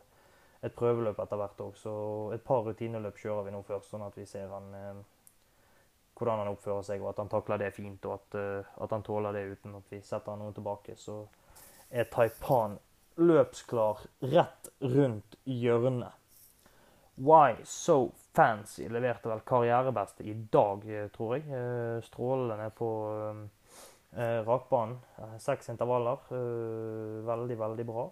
et 0.67 0.75
prøveløp 0.75 1.21
etter 1.23 1.39
hvert 1.39 1.63
òg. 1.63 1.77
Så 1.79 1.93
et 2.35 2.43
par 2.45 2.65
rutineløp 2.67 3.21
kjører 3.23 3.47
vi 3.47 3.55
nå 3.55 3.63
først, 3.67 3.93
sånn 3.93 4.07
at 4.07 4.19
vi 4.19 4.27
ser 4.27 4.51
han 4.51 4.75
eh, 4.79 5.03
hvordan 6.19 6.43
han 6.43 6.51
oppfører 6.53 6.87
seg, 6.87 7.03
og 7.03 7.13
at 7.13 7.23
han 7.23 7.31
takler 7.31 7.63
det 7.63 7.71
fint, 7.77 8.07
og 8.07 8.19
at, 8.19 8.39
eh, 8.41 8.73
at 8.83 8.97
han 8.97 9.07
tåler 9.07 9.39
det 9.39 9.45
uten 9.55 9.79
at 9.79 9.95
vi 9.95 10.03
setter 10.07 10.39
noe 10.39 10.55
tilbake, 10.57 10.97
så 10.99 11.21
er 11.91 12.11
Taipan 12.11 12.79
løpsklar 13.23 14.03
rett 14.33 14.73
rundt 14.81 15.39
hjørnet. 15.45 16.19
Why 17.15 17.57
So 17.65 18.13
Fancy 18.33 18.89
leverte 18.89 19.29
vel 19.29 19.41
karrierebeste 19.41 20.25
i 20.25 20.35
dag, 20.35 20.89
eh, 20.91 21.09
tror 21.09 21.37
jeg. 21.37 21.45
Eh, 21.49 22.03
Strålende 22.03 22.71
på 22.71 22.89
eh, 24.17 24.41
rakbanen. 24.47 24.99
Seks 25.39 25.69
intervaller. 25.69 26.19
Veldig, 27.27 27.59
veldig 27.59 27.87
bra. 27.87 28.11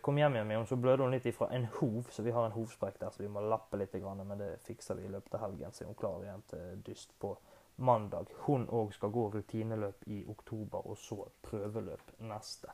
Kom 0.00 0.16
hjem 0.18 0.34
igjen 0.34 0.46
med 0.48 0.56
henne, 0.56 0.66
så 0.66 0.76
blødde 0.76 1.04
hun 1.04 1.12
litt 1.12 1.26
ifra 1.28 1.46
en 1.54 1.66
hov, 1.76 2.08
så 2.10 2.24
vi 2.24 2.32
har 2.34 2.46
en 2.46 2.54
hovsprekk 2.56 2.96
der, 2.98 3.12
så 3.12 3.22
vi 3.22 3.28
må 3.30 3.42
lappe 3.44 3.78
litt, 3.78 3.92
men 3.94 4.38
det 4.40 4.48
fikser 4.64 4.98
vi 4.98 5.04
i 5.04 5.12
løpet 5.12 5.36
av 5.36 5.44
helgen, 5.44 5.72
så 5.72 5.84
er 5.84 5.92
hun 5.92 5.98
klar 6.00 6.24
igjen 6.24 6.42
til 6.50 6.82
dyst 6.88 7.12
på 7.20 7.36
mandag. 7.76 8.32
Hun 8.48 8.66
òg 8.66 8.96
skal 8.96 9.12
gå 9.14 9.28
rutineløp 9.30 10.08
i 10.08 10.24
oktober, 10.26 10.90
og 10.90 10.98
så 10.98 11.28
prøveløp 11.46 12.16
neste. 12.18 12.72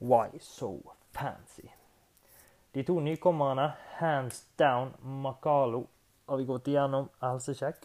Why 0.00 0.38
so 0.40 0.78
fancy? 1.12 1.68
De 2.74 2.82
to 2.82 3.00
nykommerne, 3.00 3.72
hands 4.00 4.46
down, 4.58 4.90
Makalo, 5.02 5.84
har 6.26 6.36
vi 6.36 6.44
gått 6.44 6.68
igjennom 6.72 7.06
helsesjekk. 7.20 7.84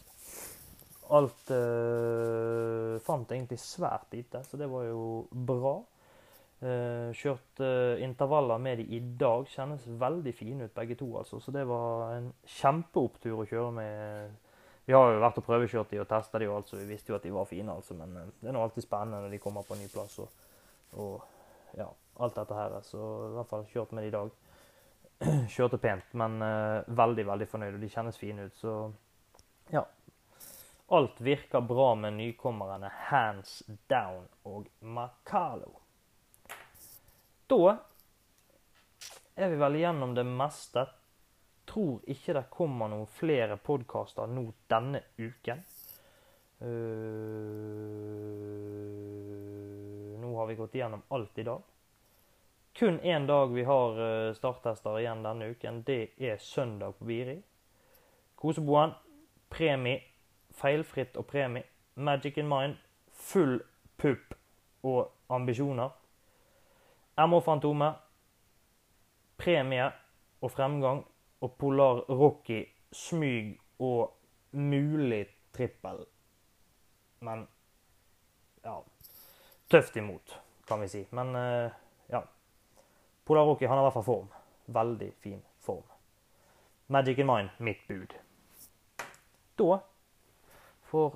Alt 1.14 1.52
eh, 1.54 2.96
fant 3.06 3.30
egentlig 3.30 3.60
svært 3.62 4.10
lite, 4.16 4.42
så 4.42 4.58
det 4.58 4.66
var 4.70 4.88
jo 4.88 5.04
bra. 5.30 5.76
Uh, 6.60 7.08
kjørt 7.16 7.62
uh, 7.64 8.02
intervaller 8.04 8.58
med 8.60 8.82
de 8.82 8.84
i 8.92 8.98
dag. 9.00 9.46
Kjennes 9.48 9.86
veldig 10.02 10.34
fine 10.36 10.66
ut 10.66 10.74
begge 10.76 10.98
to, 11.00 11.06
altså. 11.16 11.38
Så 11.40 11.54
det 11.54 11.62
var 11.70 12.18
en 12.18 12.26
kjempeopptur 12.58 13.38
å 13.40 13.46
kjøre 13.48 13.70
med. 13.78 14.34
Vi 14.84 14.92
har 14.92 15.14
jo 15.14 15.22
vært 15.22 15.40
og 15.40 15.46
prøvekjørt 15.46 15.94
de 15.94 16.02
og 16.02 16.10
testa 16.10 16.42
de, 16.42 16.50
altså. 16.52 16.74
så 16.74 16.82
vi 16.82 16.90
visste 16.90 17.14
jo 17.14 17.16
at 17.16 17.24
de 17.24 17.32
var 17.32 17.48
fine, 17.48 17.72
altså. 17.72 17.96
Men 17.96 18.12
uh, 18.18 18.28
det 18.42 18.50
er 18.50 18.58
nå 18.58 18.66
alltid 18.66 18.84
spennende 18.84 19.22
når 19.22 19.38
de 19.38 19.40
kommer 19.40 19.64
på 19.64 19.78
en 19.78 19.80
ny 19.86 19.88
plass 19.94 20.18
og, 20.20 20.44
og 21.00 21.80
ja, 21.80 21.88
alt 22.20 22.42
dette 22.42 22.60
her. 22.60 22.76
Så 22.84 23.08
i 23.30 23.34
hvert 23.38 23.54
fall 23.54 23.68
kjørt 23.72 23.96
med 23.96 24.04
de 24.04 24.12
i 24.12 24.18
dag. 24.18 24.36
Kjørte 25.52 25.78
pent, 25.78 26.12
men 26.16 26.40
uh, 26.40 26.86
veldig, 26.96 27.26
veldig 27.28 27.48
fornøyd, 27.50 27.74
og 27.76 27.82
de 27.82 27.90
kjennes 27.92 28.16
fine 28.20 28.48
ut, 28.48 28.56
så 28.56 28.76
ja. 29.70 29.84
Alt 30.90 31.20
virker 31.22 31.60
bra 31.60 31.92
med 31.94 32.16
nykommerne 32.16 32.88
Hands 33.10 33.62
Down 33.90 34.24
og 34.48 34.66
Makalo. 34.80 35.76
Da 37.50 37.76
er 39.36 39.52
vi 39.52 39.60
vel 39.60 39.78
gjennom 39.82 40.14
det 40.16 40.24
meste. 40.26 40.86
Tror 41.70 42.00
ikke 42.10 42.34
det 42.34 42.48
kommer 42.50 42.90
noen 42.90 43.06
flere 43.20 43.56
podkaster 43.62 44.26
nå 44.26 44.48
denne 44.72 45.04
uken. 45.20 45.62
Uh, 46.60 46.66
nå 50.20 50.34
har 50.40 50.50
vi 50.50 50.58
gått 50.58 50.74
gjennom 50.80 51.06
alt 51.14 51.38
i 51.38 51.46
dag. 51.46 51.69
Kun 52.78 53.00
én 53.00 53.26
dag 53.26 53.54
vi 53.54 53.64
har 53.64 53.98
øh, 53.98 54.34
starttester 54.34 54.98
igjen 54.98 55.24
denne 55.24 55.50
uken. 55.50 55.82
Det 55.82 56.12
er 56.18 56.36
søndag 56.38 56.94
på 56.98 57.04
Biri. 57.04 57.42
Koseboen, 58.36 58.92
premie, 59.50 60.00
feilfritt 60.50 61.16
og 61.16 61.26
premie. 61.26 61.64
Magic 61.94 62.38
in 62.38 62.48
mind, 62.48 62.76
full 63.12 63.60
pupp 63.98 64.34
og 64.82 65.10
ambisjoner. 65.28 65.90
MH-Fantomet, 67.18 67.94
premie 69.36 69.90
og 70.40 70.50
fremgang. 70.50 71.04
Og 71.40 71.52
Polar 71.58 72.04
Rocky, 72.08 72.64
smyg 72.92 73.58
og 73.78 74.16
mulig 74.52 75.26
trippel. 75.56 76.04
Men 77.20 77.46
ja 78.64 78.74
Tøft 79.70 79.96
imot, 79.96 80.40
kan 80.68 80.80
vi 80.80 80.88
si. 80.88 81.06
Men 81.10 81.36
uh. 81.36 81.79
Polar 83.30 83.68
han 83.68 83.78
har 83.78 83.78
i 83.78 83.82
hvert 83.82 83.92
fall 83.92 84.02
form. 84.02 84.28
Veldig 84.66 85.12
fin 85.20 85.42
form. 85.60 85.82
Magic 86.86 87.18
in 87.18 87.26
mind, 87.26 87.48
mitt 87.58 87.88
bud. 87.88 88.14
Da 89.56 89.80
får 90.82 91.12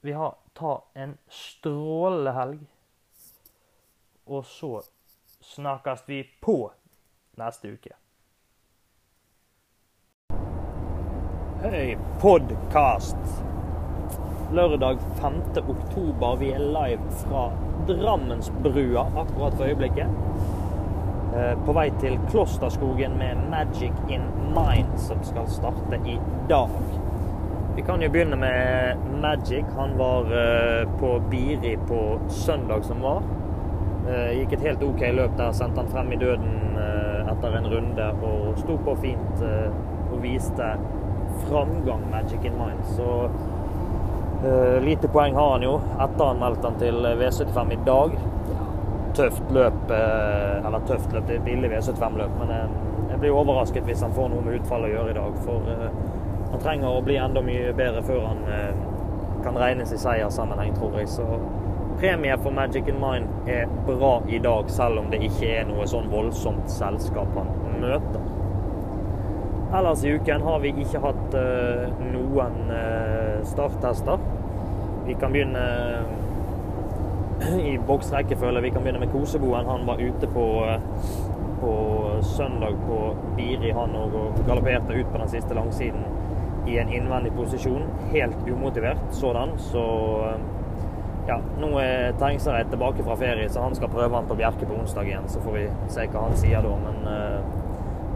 vi 0.00 0.12
ha, 0.12 0.34
ta 0.52 0.84
en 0.92 1.14
strålende 1.28 2.34
helg. 2.36 2.66
Og 4.26 4.44
så 4.44 4.82
snakkes 5.40 6.04
vi 6.06 6.20
på 6.44 6.58
neste 7.40 7.72
uke. 7.78 7.96
Hei, 11.64 11.96
podkast. 12.20 13.16
Lørdag 14.52 15.00
5. 15.22 15.40
oktober. 15.64 16.36
Vi 16.44 16.52
er 16.52 16.68
live 16.76 17.10
fra 17.24 17.48
Drammensbrua 17.88 19.08
akkurat 19.16 19.56
for 19.56 19.64
øyeblikket. 19.64 20.37
Eh, 21.38 21.58
På 21.66 21.72
vei 21.72 21.90
til 22.00 22.18
Klosterskogen 22.30 23.12
med 23.18 23.36
Magic 23.50 23.92
in 24.08 24.22
Mind, 24.54 24.96
som 24.96 25.18
skal 25.22 25.46
starte 25.46 25.98
i 26.06 26.16
dag. 26.48 26.70
Vi 27.76 27.82
kan 27.82 28.02
jo 28.02 28.10
begynne 28.10 28.36
med 28.36 28.96
Magic. 29.22 29.64
Han 29.76 29.94
var 29.98 30.32
eh, 30.34 30.88
på 30.98 31.20
Biri 31.30 31.76
på 31.88 32.18
søndag 32.28 32.82
som 32.84 33.02
var. 33.02 33.22
Eh, 34.08 34.32
Gikk 34.38 34.56
et 34.56 34.66
helt 34.66 34.82
OK 34.82 35.04
løp 35.14 35.36
der. 35.38 35.52
Sendte 35.54 35.84
han 35.84 35.92
frem 35.92 36.10
i 36.12 36.18
døden 36.18 36.56
etter 37.28 37.54
en 37.58 37.66
runde 37.70 38.04
og 38.24 38.58
sto 38.58 38.78
på 38.80 38.94
fint 39.02 39.40
og 39.42 40.16
viste 40.22 40.68
framgang 41.44 42.06
Magic 42.10 42.46
in 42.48 42.56
Mind. 42.58 42.80
Så 42.96 43.28
lite 44.80 45.10
poeng 45.12 45.34
har 45.36 45.52
han 45.52 45.66
jo 45.66 45.74
etter 45.98 46.30
han 46.30 46.40
meldte 46.40 46.70
han 46.70 46.78
til 46.80 47.08
V75 47.20 47.74
i 47.74 47.80
dag. 47.86 48.16
Tøft 49.18 49.48
løp, 49.50 49.90
eh, 49.90 50.66
eller 50.66 50.84
tøft 50.86 51.10
løp, 51.12 51.24
det 51.26 51.40
er 51.40 51.42
billig 51.42 51.72
V75-løp, 51.72 52.34
men 52.38 52.50
eh, 52.54 52.74
jeg 53.10 53.18
blir 53.24 53.34
overrasket 53.34 53.88
hvis 53.88 54.04
han 54.04 54.12
får 54.14 54.28
noe 54.30 54.44
med 54.46 54.60
utfallet 54.60 54.92
å 54.92 54.94
gjøre 54.94 55.10
i 55.10 55.16
dag. 55.16 55.40
For 55.42 55.70
eh, 55.72 55.96
han 56.52 56.62
trenger 56.62 56.92
å 56.92 57.00
bli 57.02 57.16
enda 57.18 57.42
mye 57.42 57.72
bedre 57.74 58.04
før 58.06 58.28
han 58.28 58.44
kan 59.42 59.58
regnes 59.58 59.90
i 59.92 59.98
seiersammenheng, 59.98 60.70
tror 60.76 60.94
jeg. 61.00 61.10
Så 61.10 61.26
premie 61.98 62.36
for 62.44 62.54
Magic 62.54 62.86
in 62.92 63.00
Mind 63.02 63.50
er 63.50 63.66
bra 63.88 64.12
i 64.30 64.38
dag, 64.44 64.70
selv 64.70 65.02
om 65.02 65.10
det 65.10 65.20
ikke 65.26 65.50
er 65.56 65.66
noe 65.66 65.88
sånn 65.90 66.06
voldsomt 66.14 66.70
selskap 66.70 67.34
han 67.34 67.50
møter. 67.82 68.30
Ellers 69.74 70.06
i 70.06 70.14
uken 70.14 70.46
har 70.46 70.62
vi 70.62 70.72
ikke 70.84 71.02
hatt 71.02 71.36
noen 72.14 72.70
starttester. 73.50 74.22
Vi 75.10 75.18
kan 75.18 75.34
begynne 75.34 75.66
i 77.70 77.78
boksrekkefølge. 77.86 78.60
Vi 78.60 78.70
kan 78.70 78.82
begynne 78.82 78.98
med 78.98 79.12
Koseboen. 79.12 79.66
Han 79.66 79.86
var 79.86 80.00
ute 80.00 80.26
på, 80.26 80.46
eh, 80.64 80.80
på 81.60 81.72
søndag 82.22 82.74
på 82.86 83.16
Biri, 83.36 83.70
han 83.70 83.96
òg, 83.96 84.14
og 84.14 84.46
galopperte 84.46 84.94
ut 84.94 85.12
på 85.12 85.18
den 85.18 85.28
siste 85.28 85.54
langsiden 85.54 86.04
i 86.66 86.78
en 86.78 86.88
innvendig 86.92 87.32
posisjon. 87.32 87.82
Helt 88.12 88.48
umotivert 88.50 89.04
sådan. 89.10 89.58
Så 89.58 89.84
eh, 90.26 90.40
ja, 91.28 91.38
nå 91.60 91.70
er 91.78 92.12
Tengsereid 92.18 92.70
tilbake 92.72 93.04
fra 93.04 93.16
ferie, 93.16 93.48
så 93.48 93.62
han 93.62 93.74
skal 93.74 93.92
prøve 93.92 94.16
han 94.16 94.28
på 94.28 94.34
Bjerke 94.34 94.66
på 94.66 94.80
onsdag 94.80 95.06
igjen. 95.06 95.28
Så 95.28 95.40
får 95.44 95.58
vi 95.58 95.68
se 95.92 96.06
hva 96.12 96.26
han 96.26 96.36
sier 96.40 96.64
da. 96.64 96.74
Men 96.86 97.02
uh, 97.04 97.40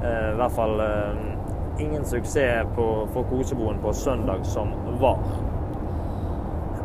uh, 0.01 0.29
i 0.33 0.37
hvert 0.41 0.55
fall 0.57 0.81
uh, 0.81 1.83
ingen 1.83 2.05
suksess 2.09 2.73
på, 2.77 2.87
for 3.13 3.29
Koseboen 3.31 3.83
på 3.85 3.93
søndag 3.93 4.47
som 4.49 4.73
var. 5.01 5.21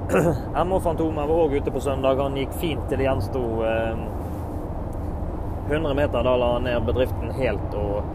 MH 0.07 0.79
Fantomet 0.79 1.29
var 1.29 1.35
òg 1.35 1.53
ute 1.53 1.71
på 1.71 1.79
søndag. 1.79 2.15
Han 2.15 2.37
gikk 2.39 2.53
fint 2.61 2.85
til 2.87 3.01
det 3.01 3.07
gjensto 3.09 3.41
eh, 3.67 3.97
100 5.67 5.93
meter. 5.93 6.23
Da 6.23 6.35
la 6.39 6.53
han 6.53 6.63
ned 6.63 6.85
bedriften 6.87 7.33
helt 7.35 7.75
og, 7.75 8.07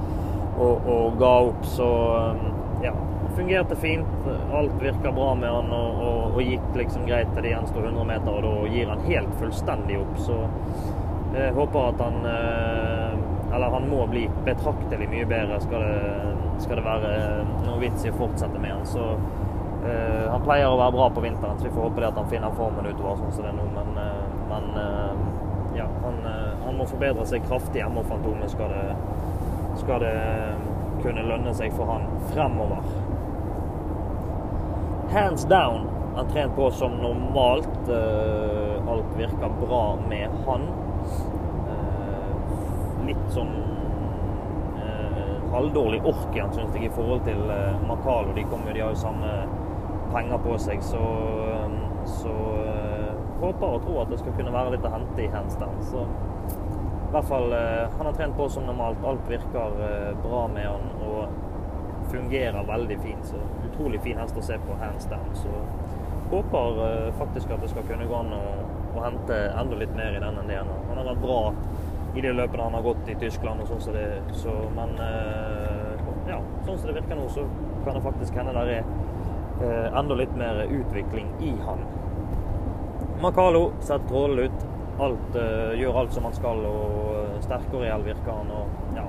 og, 0.56 0.88
og 0.94 1.18
ga 1.20 1.32
opp. 1.50 1.66
Så 1.68 1.88
eh, 2.16 2.46
ja, 2.86 2.94
fungerte 3.36 3.76
fint. 3.76 4.30
Alt 4.56 4.80
virka 4.80 5.12
bra 5.12 5.34
med 5.36 5.52
han 5.52 5.68
og, 5.76 6.00
og, 6.06 6.38
og 6.38 6.40
gikk 6.48 6.80
liksom 6.80 7.04
greit 7.10 7.28
til 7.36 7.44
det 7.44 7.52
gjensto 7.52 7.84
100 7.84 8.08
meter. 8.08 8.32
Og 8.32 8.48
da 8.48 8.72
gir 8.72 8.88
han 8.94 9.06
helt 9.10 9.36
fullstendig 9.42 10.00
opp. 10.00 10.16
Så 10.24 10.40
jeg 11.36 11.52
håper 11.56 11.92
at 11.92 12.00
han 12.06 12.26
eh, 12.28 13.20
Eller 13.52 13.72
han 13.72 13.84
må 13.88 14.06
bli 14.08 14.26
betraktelig 14.46 15.06
mye 15.12 15.28
bedre 15.28 15.60
skal 15.60 15.82
det, 15.84 16.34
skal 16.64 16.78
det 16.80 16.84
være 16.86 17.16
noe 17.66 17.80
vits 17.84 18.06
i 18.06 18.12
å 18.12 18.16
fortsette 18.16 18.56
med 18.56 18.78
han. 18.78 18.86
Så 18.88 19.10
Eh, 19.82 20.30
han 20.30 20.42
pleier 20.44 20.70
å 20.70 20.76
være 20.78 20.94
bra 20.94 21.08
på 21.10 21.22
vinteren, 21.24 21.58
så 21.58 21.66
vi 21.66 21.72
får 21.74 21.88
håpe 21.88 22.02
det 22.02 22.10
at 22.12 22.18
han 22.20 22.28
finner 22.30 22.52
formen 22.54 22.86
utover 22.86 23.16
sånn 23.18 23.32
som 23.34 23.46
det 23.46 23.50
er 23.50 23.56
nå. 23.56 23.64
Men, 23.74 23.88
uh, 23.98 24.34
men 24.52 24.68
uh, 24.76 25.22
ja, 25.74 25.86
han, 26.04 26.20
han, 26.62 26.76
må 26.78 26.86
forbedre 26.86 27.24
seg 27.26 27.42
kraftig 27.48 27.80
hjemme 27.80 27.98
hos 27.98 28.12
Fantomet 28.12 28.52
skal 28.52 28.70
det, 28.70 28.84
skal 29.80 30.04
det 30.04 30.12
kunne 31.02 31.24
lønne 31.26 31.54
seg 31.58 31.74
for 31.74 31.90
han 31.90 32.06
fremover. 32.30 32.86
Hands 35.10 35.48
down. 35.50 35.88
Han 36.14 36.30
trent 36.30 36.54
på 36.54 36.68
som 36.76 36.94
normalt. 37.02 37.90
Alt 38.92 39.10
virker 39.16 39.52
bra 39.58 39.82
med 40.06 40.32
han. 40.46 40.66
Litt 43.08 43.26
sånn 43.34 43.52
halvdårlig 45.52 46.00
ork 46.08 46.36
igjen, 46.36 46.52
syns 46.54 46.76
jeg, 46.76 46.86
i 46.88 46.94
forhold 46.94 47.26
til 47.26 47.40
Makalo. 47.88 48.32
De, 48.36 48.44
de 48.44 48.80
har 48.80 48.92
jo 48.92 49.00
samme 49.02 49.32
penger 50.12 50.38
på 50.38 50.58
seg, 50.60 50.82
så, 50.84 51.02
så 52.06 52.32
uh, 52.32 53.12
håper 53.42 53.76
og 53.76 53.84
tror 53.84 54.02
at 54.04 54.12
det 54.12 54.20
skal 54.20 54.36
kunne 54.38 54.54
være 54.54 54.74
litt 54.74 54.86
å 54.86 54.92
hente 54.92 55.24
i 55.24 55.30
handstand. 55.32 55.80
Så 55.88 56.04
i 56.04 57.12
hvert 57.12 57.28
fall 57.28 57.52
uh, 57.52 57.92
Han 57.98 58.08
har 58.08 58.16
trent 58.16 58.36
på 58.36 58.48
som 58.52 58.68
normalt. 58.68 59.02
Alt 59.06 59.30
virker 59.30 59.78
uh, 59.78 60.10
bra 60.24 60.46
med 60.52 60.68
han 60.68 60.88
og 61.08 62.08
fungerer 62.12 62.68
veldig 62.68 62.98
fint. 63.04 63.32
Så 63.32 63.40
utrolig 63.68 64.02
fin 64.04 64.20
hest 64.20 64.36
å 64.36 64.44
se 64.44 64.58
på 64.62 64.76
handstand. 64.80 65.36
Så 65.38 65.52
håper 66.32 67.12
faktisk 67.18 67.50
at 67.52 67.60
det 67.60 67.68
skal 67.72 67.84
kunne 67.88 68.08
gå 68.08 68.16
an 68.16 68.32
å, 68.32 68.44
å 68.96 69.02
hente 69.04 69.36
enda 69.52 69.76
litt 69.80 69.92
mer 69.96 70.16
i 70.16 70.20
den 70.20 70.38
enn 70.40 70.48
det 70.48 70.60
han 70.60 70.70
har. 70.72 70.86
Han 70.90 71.00
har 71.00 71.10
vært 71.12 71.24
bra 71.24 71.40
i 72.12 72.24
de 72.24 72.32
løpene 72.36 72.68
han 72.68 72.76
har 72.76 72.84
gått 72.84 73.08
i 73.08 73.16
Tyskland 73.20 73.64
og 73.64 73.68
sånn 73.68 73.82
som 73.84 73.94
det 73.96 74.06
så, 74.36 74.52
Men 74.76 74.96
ja, 76.28 76.38
sånn 76.66 76.76
som 76.78 76.88
det 76.88 76.96
virker 76.98 77.16
nå, 77.16 77.28
så 77.32 77.44
kan 77.84 77.96
det 77.96 78.02
faktisk 78.04 78.36
hende 78.36 78.52
der 78.56 78.72
er 78.78 78.90
enda 79.60 80.14
litt 80.16 80.32
mer 80.38 80.64
utvikling 80.64 81.28
i 81.44 81.52
han. 81.66 81.84
Makalo 83.22 83.72
ser 83.80 83.98
strålende 83.98 84.42
ut. 84.42 84.66
Alt, 84.98 85.34
eh, 85.34 85.80
gjør 85.80 85.98
alt 85.98 86.12
som 86.12 86.24
han 86.24 86.34
skal, 86.34 86.64
og 86.66 87.12
eh, 87.16 87.36
sterk 87.44 87.68
og 87.72 87.84
reell 87.84 88.02
virker 88.02 88.32
han. 88.34 88.50
Og 88.50 88.96
ja, 88.96 89.04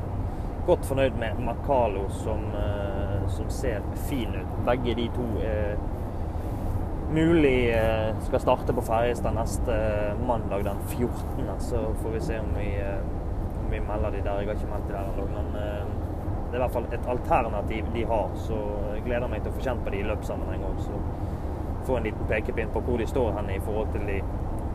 godt 0.68 0.86
fornøyd 0.86 1.18
med 1.20 1.40
Makalo, 1.42 2.06
som, 2.22 2.46
eh, 2.60 3.26
som 3.28 3.50
ser 3.50 3.82
fin 4.08 4.36
ut. 4.38 4.54
Begge 4.68 4.96
de 5.02 5.08
to 5.16 5.26
er 5.42 5.76
mulig 7.14 7.58
eh, 7.74 8.14
skal 8.28 8.42
starte 8.46 8.74
på 8.74 8.86
Ferjestad 8.86 9.34
neste 9.36 9.76
mandag 10.28 10.64
den 10.70 10.86
14. 10.88 11.50
Så 11.60 11.82
får 12.04 12.16
vi 12.16 12.22
se 12.30 12.40
om 12.40 12.54
vi, 12.58 12.70
eh, 12.80 13.02
om 13.66 13.72
vi 13.72 13.82
melder 13.82 14.12
de 14.12 14.22
der. 14.22 14.40
Jeg 14.40 14.54
har 14.54 14.62
ikke 14.62 14.74
meldt 14.76 14.88
de 14.88 14.94
der 14.94 15.10
ennå. 15.10 15.28
Men 15.34 15.93
det 16.54 16.60
er 16.60 16.62
i 16.62 16.66
hvert 16.68 16.74
fall 16.76 16.86
et 16.94 17.08
alternativ 17.10 17.86
de 17.94 18.02
har. 18.06 18.34
Så 18.38 18.58
jeg 18.94 19.02
gleder 19.08 19.30
meg 19.32 19.42
til 19.42 19.50
å 19.50 19.56
få 19.56 19.64
kjent 19.66 19.80
på 19.82 19.90
de 19.90 20.02
i 20.04 20.06
løpssammenheng 20.06 20.66
òg. 20.68 20.84
Så 20.86 21.00
få 21.88 21.98
en 21.98 22.06
liten 22.06 22.28
pekepinn 22.30 22.70
på 22.76 22.84
hvor 22.86 23.02
de 23.02 23.08
står 23.10 23.32
hen 23.40 23.50
i 23.50 23.58
forhold 23.66 23.90
til 23.96 24.06
de, 24.06 24.20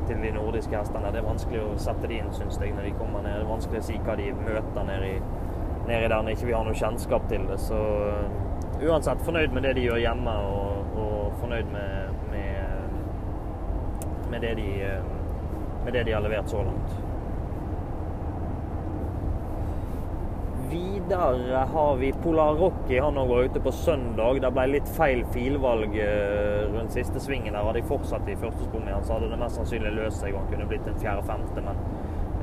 til 0.08 0.24
de 0.24 0.32
nordiske 0.34 0.74
hestene. 0.74 1.12
Det 1.14 1.22
er 1.22 1.28
vanskelig 1.28 1.62
å 1.62 1.76
sette 1.78 2.10
de 2.10 2.18
inn, 2.18 2.32
syns 2.34 2.58
jeg, 2.58 2.74
når 2.74 2.88
de 2.88 2.92
kommer 2.98 3.22
ned. 3.22 3.38
Det 3.38 3.46
er 3.46 3.52
vanskelig 3.52 3.78
å 3.84 3.86
si 3.92 4.00
hva 4.08 4.18
de 4.18 4.26
møter 4.40 4.90
nedi, 4.90 5.14
nedi 5.86 6.10
der 6.10 6.16
når 6.18 6.34
ikke 6.34 6.50
vi 6.50 6.58
har 6.58 6.66
noe 6.66 6.82
kjennskap 6.82 7.30
til 7.30 7.46
det. 7.52 7.60
Så 7.62 7.78
uh, 7.78 8.82
uansett 8.82 9.22
fornøyd 9.28 9.54
med 9.54 9.68
det 9.68 9.76
de 9.78 9.86
gjør 9.86 10.02
hjemme, 10.02 10.34
og, 10.50 10.98
og 11.04 11.38
fornøyd 11.44 11.70
med, 11.76 12.24
med, 12.34 12.98
med, 14.32 14.42
det 14.42 14.56
de, 14.58 14.70
uh, 14.82 15.84
med 15.86 15.94
det 15.94 16.08
de 16.10 16.18
har 16.18 16.26
levert 16.26 16.50
så 16.50 16.66
langt. 16.66 16.98
Videre 20.70 21.56
har 21.72 21.96
vi 21.96 22.12
Polar 22.12 22.54
Rocky. 22.54 22.98
Han 23.00 23.16
òg 23.16 23.28
var 23.28 23.46
ute 23.48 23.60
på 23.60 23.72
søndag. 23.72 24.40
Det 24.42 24.50
ble 24.52 24.66
litt 24.74 24.90
feil 24.98 25.22
filvalg 25.32 25.94
eh, 25.96 26.66
rundt 26.74 26.92
siste 26.92 27.22
svingen. 27.24 27.56
Der 27.56 27.64
hadde 27.64 27.80
jeg 27.80 27.88
fortsatt 27.88 28.28
i 28.28 28.36
første 28.36 28.82
med 28.84 29.06
så 29.06 29.16
hadde 29.16 29.30
det 29.32 29.38
mest 29.40 29.56
sannsynlig 29.56 29.94
løst 29.96 30.20
seg 30.20 30.36
han 30.36 30.48
kunne 30.50 30.68
blitt 30.68 30.88
en 30.90 31.00
fjerde-femte. 31.00 31.64
Men 31.64 31.80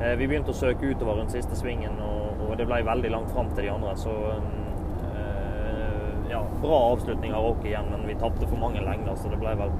eh, 0.00 0.16
vi 0.18 0.26
begynte 0.26 0.50
å 0.50 0.58
søke 0.58 0.90
utover 0.90 1.20
rundt 1.20 1.36
siste 1.36 1.58
svingen, 1.58 2.00
og 2.02 2.56
det 2.58 2.66
ble 2.66 2.80
veldig 2.88 3.12
langt 3.14 3.30
fram 3.36 3.52
til 3.54 3.68
de 3.68 3.72
andre. 3.76 3.94
Så 4.00 4.16
eh, 4.32 6.26
ja, 6.32 6.42
bra 6.64 6.80
avslutning 6.90 7.36
av 7.36 7.46
Rocky 7.46 7.70
igjen, 7.70 7.92
men 7.94 8.08
vi 8.10 8.18
tapte 8.18 8.50
for 8.50 8.58
mange 8.58 8.82
lengder, 8.82 9.14
så 9.14 9.30
det 9.30 9.38
ble 9.42 9.54
vel 9.62 9.74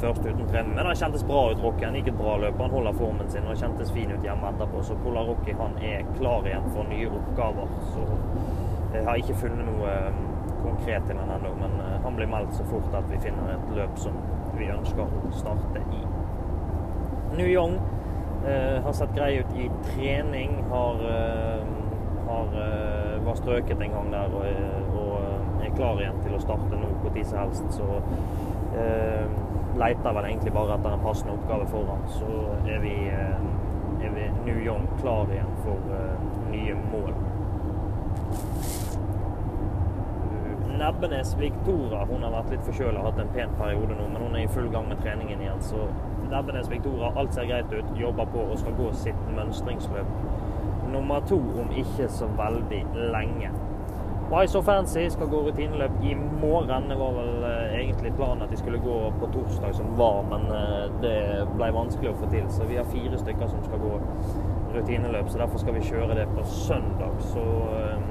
først 0.00 0.24
uten 0.24 0.48
trening. 0.48 0.74
Men 0.74 0.86
han 0.86 0.96
kjentes 0.96 1.24
bra 1.28 1.44
ut, 1.50 1.62
Rocky. 1.62 1.84
Han 1.84 1.98
gikk 1.98 2.10
et 2.12 2.18
bra 2.18 2.36
løp. 2.40 2.58
Han 2.60 2.74
holder 2.74 2.96
formen 2.98 3.30
sin 3.30 3.46
og 3.50 3.58
kjentes 3.60 3.92
fin 3.94 4.12
ut 4.12 4.26
hjemme 4.26 4.50
etterpå. 4.52 4.82
Så 4.86 4.96
Polar 5.04 5.28
Rocky 5.30 5.54
han 5.60 5.76
er 5.92 6.04
klar 6.16 6.46
igjen 6.48 6.68
for 6.74 6.88
nye 6.90 7.10
oppgaver. 7.20 7.72
Så 7.92 8.06
jeg 8.94 9.06
har 9.06 9.22
ikke 9.22 9.38
funnet 9.44 9.68
noe 9.68 9.92
eh, 9.92 10.20
konkret 10.64 11.06
til 11.08 11.20
han 11.20 11.30
ennå, 11.36 11.52
men 11.60 11.76
eh, 11.84 11.96
han 12.04 12.16
blir 12.18 12.30
meldt 12.30 12.56
så 12.58 12.66
fort 12.70 12.94
at 12.98 13.06
vi 13.12 13.20
finner 13.22 13.54
et 13.54 13.74
løp 13.76 13.98
som 14.02 14.16
vi 14.58 14.70
ønsker 14.72 15.04
å 15.04 15.34
starte 15.36 15.84
i. 15.84 16.02
New 17.36 17.46
Young 17.46 17.76
eh, 18.46 18.80
har 18.82 18.96
sett 18.96 19.14
grei 19.14 19.36
ut 19.40 19.54
i 19.54 19.68
trening. 19.92 20.58
Har, 20.72 21.04
eh, 21.06 21.70
har 22.26 22.58
eh, 22.64 23.20
var 23.24 23.38
strøket 23.38 23.80
en 23.86 23.94
gang 23.94 24.10
der 24.12 24.34
og, 24.34 24.98
og 25.04 25.64
er 25.64 25.76
klar 25.76 26.00
igjen 26.00 26.18
til 26.24 26.34
å 26.34 26.42
starte 26.42 26.74
nå 26.74 26.90
når 27.04 27.24
som 27.24 27.38
helst. 27.38 27.78
Så 27.78 27.86
eh, 28.80 29.26
leter 29.78 30.14
vel 30.16 30.24
egentlig 30.24 30.52
bare 30.52 30.74
etter 30.74 30.94
en 30.94 31.04
passende 31.04 31.34
oppgave 31.34 31.66
foran. 31.70 32.04
Så 32.08 32.30
er 32.66 32.78
vi, 32.82 32.94
eh, 33.08 34.06
er 34.06 34.14
vi 34.14 34.28
New 34.44 34.62
York 34.64 34.94
klar 35.00 35.30
igjen 35.30 35.52
for 35.64 35.78
uh, 35.90 36.50
nye 36.50 36.74
mål. 36.92 37.12
Nebbenes 40.80 41.34
Victoria 41.38 42.04
hun 42.08 42.22
har 42.24 42.32
vært 42.32 42.54
litt 42.54 42.64
forkjøla, 42.64 43.02
hatt 43.04 43.18
en 43.20 43.32
pen 43.34 43.52
periode 43.58 43.96
nå, 43.98 44.06
men 44.08 44.22
hun 44.24 44.36
er 44.36 44.46
i 44.46 44.52
full 44.54 44.70
gang 44.72 44.88
med 44.88 45.02
treningen 45.04 45.42
igjen. 45.44 45.60
Så 45.60 45.88
Nebbenes 46.30 46.70
Victoria, 46.72 47.12
alt 47.16 47.34
ser 47.36 47.50
greit 47.50 47.72
ut, 47.72 47.96
jobber 48.00 48.30
på 48.32 48.46
og 48.46 48.58
skal 48.62 48.78
gå 48.78 48.92
sitt 49.02 49.26
mønstringsløp 49.36 50.16
nummer 50.90 51.20
to 51.28 51.38
om 51.60 51.68
ikke 51.76 52.08
så 52.08 52.26
veldig 52.38 52.84
lenge. 53.12 53.50
Why 54.30 54.46
So 54.46 54.62
Fancy 54.62 55.08
skal 55.10 55.26
gå 55.26 55.36
rutineløp 55.42 55.90
i 56.02 56.14
morgen. 56.14 56.88
Det 56.88 56.96
var 56.98 57.12
vel 57.12 57.44
eh, 57.44 57.72
egentlig 57.80 58.12
planen 58.14 58.42
at 58.42 58.50
de 58.50 58.56
skulle 58.56 58.78
gå 58.78 58.98
på 59.20 59.26
torsdag 59.32 59.74
som 59.74 59.96
var, 59.98 60.22
men 60.30 60.44
eh, 60.54 60.84
det 61.02 61.48
ble 61.56 61.70
vanskelig 61.74 62.12
å 62.12 62.18
få 62.20 62.28
til. 62.30 62.46
Så 62.54 62.68
vi 62.68 62.78
har 62.78 62.86
fire 62.92 63.18
stykker 63.18 63.50
som 63.50 63.64
skal 63.66 63.82
gå 63.82 63.96
rutineløp, 64.76 65.32
så 65.32 65.42
derfor 65.42 65.58
skal 65.64 65.74
vi 65.74 65.82
kjøre 65.88 66.14
det 66.20 66.28
på 66.30 66.46
søndag. 66.46 67.18
Så 67.32 67.42
eh, 67.80 68.06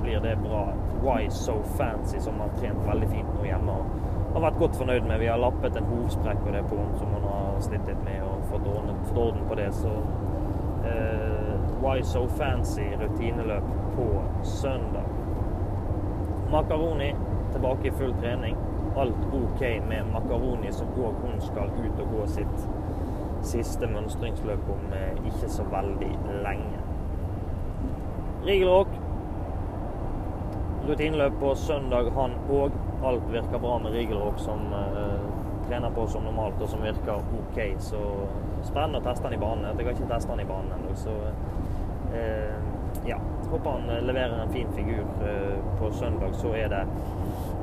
blir 0.00 0.24
det 0.24 0.38
bra. 0.40 0.64
Why 1.04 1.28
So 1.28 1.58
Fancy, 1.76 2.24
som 2.24 2.40
har 2.40 2.56
trent 2.56 2.80
veldig 2.88 3.12
fint 3.12 3.36
nå 3.36 3.44
hjemme. 3.44 3.76
og 3.76 4.34
har 4.34 4.46
vært 4.46 4.58
godt 4.64 4.80
fornøyd 4.80 5.04
med. 5.12 5.20
Vi 5.20 5.28
har 5.28 5.44
lappet 5.44 5.76
en 5.76 5.92
hovsprekk 5.92 6.44
og 6.46 6.52
det 6.56 6.64
på 6.70 6.80
henne 6.80 6.98
som 6.98 7.12
hun 7.12 7.28
har 7.28 7.60
slitt 7.60 7.84
litt 7.88 8.04
med, 8.04 8.22
og 8.24 8.48
fått 8.48 8.68
orden, 9.20 9.44
på 9.48 9.60
det. 9.60 9.68
Så 9.74 9.92
uh, 10.86 11.56
Why 11.82 12.00
So 12.06 12.26
Fancy 12.38 12.92
rutineløp 13.00 13.66
på 13.96 14.08
søndag. 14.42 15.10
Makaroni 16.50 17.14
tilbake 17.52 17.88
i 17.88 17.90
full 17.90 18.14
trening. 18.20 18.56
Alt 18.96 19.26
OK 19.32 19.60
med 19.88 20.06
Makaroni, 20.12 20.72
som 20.72 20.88
òg 20.98 21.20
hun 21.22 21.40
skal 21.40 21.70
ut 21.78 22.00
og 22.00 22.14
gå 22.14 22.26
sitt 22.26 22.66
siste 23.46 23.86
mønstringsløp 23.88 24.66
om 24.68 24.92
eh, 24.92 25.14
ikke 25.30 25.48
så 25.48 25.64
veldig 25.70 26.10
lenge. 26.44 26.82
Rigelrock. 28.46 28.88
Rutineløp 30.88 31.32
på 31.40 31.54
søndag, 31.54 32.10
han 32.16 32.36
òg. 32.50 32.76
Alt 33.04 33.32
virker 33.32 33.58
bra 33.58 33.78
med 33.78 33.92
Rigelrock, 33.92 34.38
som 34.40 34.60
uh, 34.72 35.20
trener 35.68 35.92
på 35.96 36.06
som 36.08 36.24
normalt, 36.24 36.60
og 36.60 36.68
som 36.68 36.82
virker 36.84 37.20
OK. 37.40 37.60
Så 37.80 38.00
spennende 38.64 39.00
å 39.00 39.04
teste 39.04 39.28
han 39.28 39.36
i 39.36 39.40
banen. 39.40 39.68
Jeg 39.70 39.86
har 39.86 39.94
ikke 39.94 40.08
testet 40.10 40.34
han 40.34 40.42
i 40.42 40.48
banen 40.48 40.72
ennå, 40.76 40.96
så 41.00 41.14
uh, 42.12 42.56
ja, 43.08 43.20
håper 43.50 43.70
han 43.70 43.90
eh, 43.90 44.02
leverer 44.02 44.42
en 44.42 44.52
fin 44.52 44.72
figur 44.76 45.04
eh, 45.28 45.78
på 45.78 45.90
søndag. 45.92 46.32
Så 46.32 46.54
er 46.54 46.68
det 46.68 46.84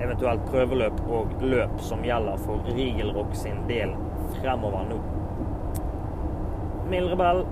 eventuelt 0.03 0.45
prøveløp 0.51 1.01
og 1.09 1.37
løp 1.41 1.79
som 1.81 2.03
gjelder 2.05 2.41
for 2.45 2.73
Rigelrock 2.75 3.35
sin 3.35 3.63
del 3.69 3.93
fremover 4.37 4.89
nå. 4.91 4.99
Mildrebell 6.91 7.43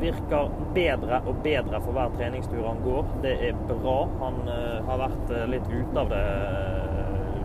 virker 0.00 0.50
bedre 0.74 1.20
og 1.28 1.40
bedre 1.44 1.80
for 1.84 1.96
hver 1.96 2.12
treningstur 2.16 2.62
han 2.66 2.84
går. 2.84 3.08
Det 3.24 3.32
er 3.48 3.58
bra. 3.68 3.96
Han 4.20 4.38
uh, 4.46 4.78
har 4.86 5.00
vært 5.02 5.32
litt 5.50 5.66
ute 5.68 6.00
av 6.00 6.12
det 6.12 6.22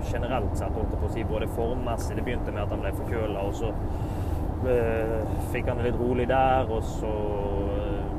generelt 0.05 0.53
sett, 0.55 0.71
holdt 0.75 0.93
jeg 0.93 1.01
på 1.01 1.09
å 1.09 1.11
si, 1.15 1.25
både 1.27 1.49
formmessig. 1.55 2.15
Det 2.15 2.23
begynte 2.23 2.53
med 2.53 2.63
at 2.63 2.71
han 2.71 2.83
ble 2.85 2.93
forkjøla, 2.95 3.43
og 3.43 3.57
så 3.57 3.73
fikk 5.51 5.67
han 5.67 5.81
det 5.81 5.89
litt 5.89 5.99
rolig 5.99 6.29
der. 6.29 6.69
Og 6.71 6.85
så 6.87 7.11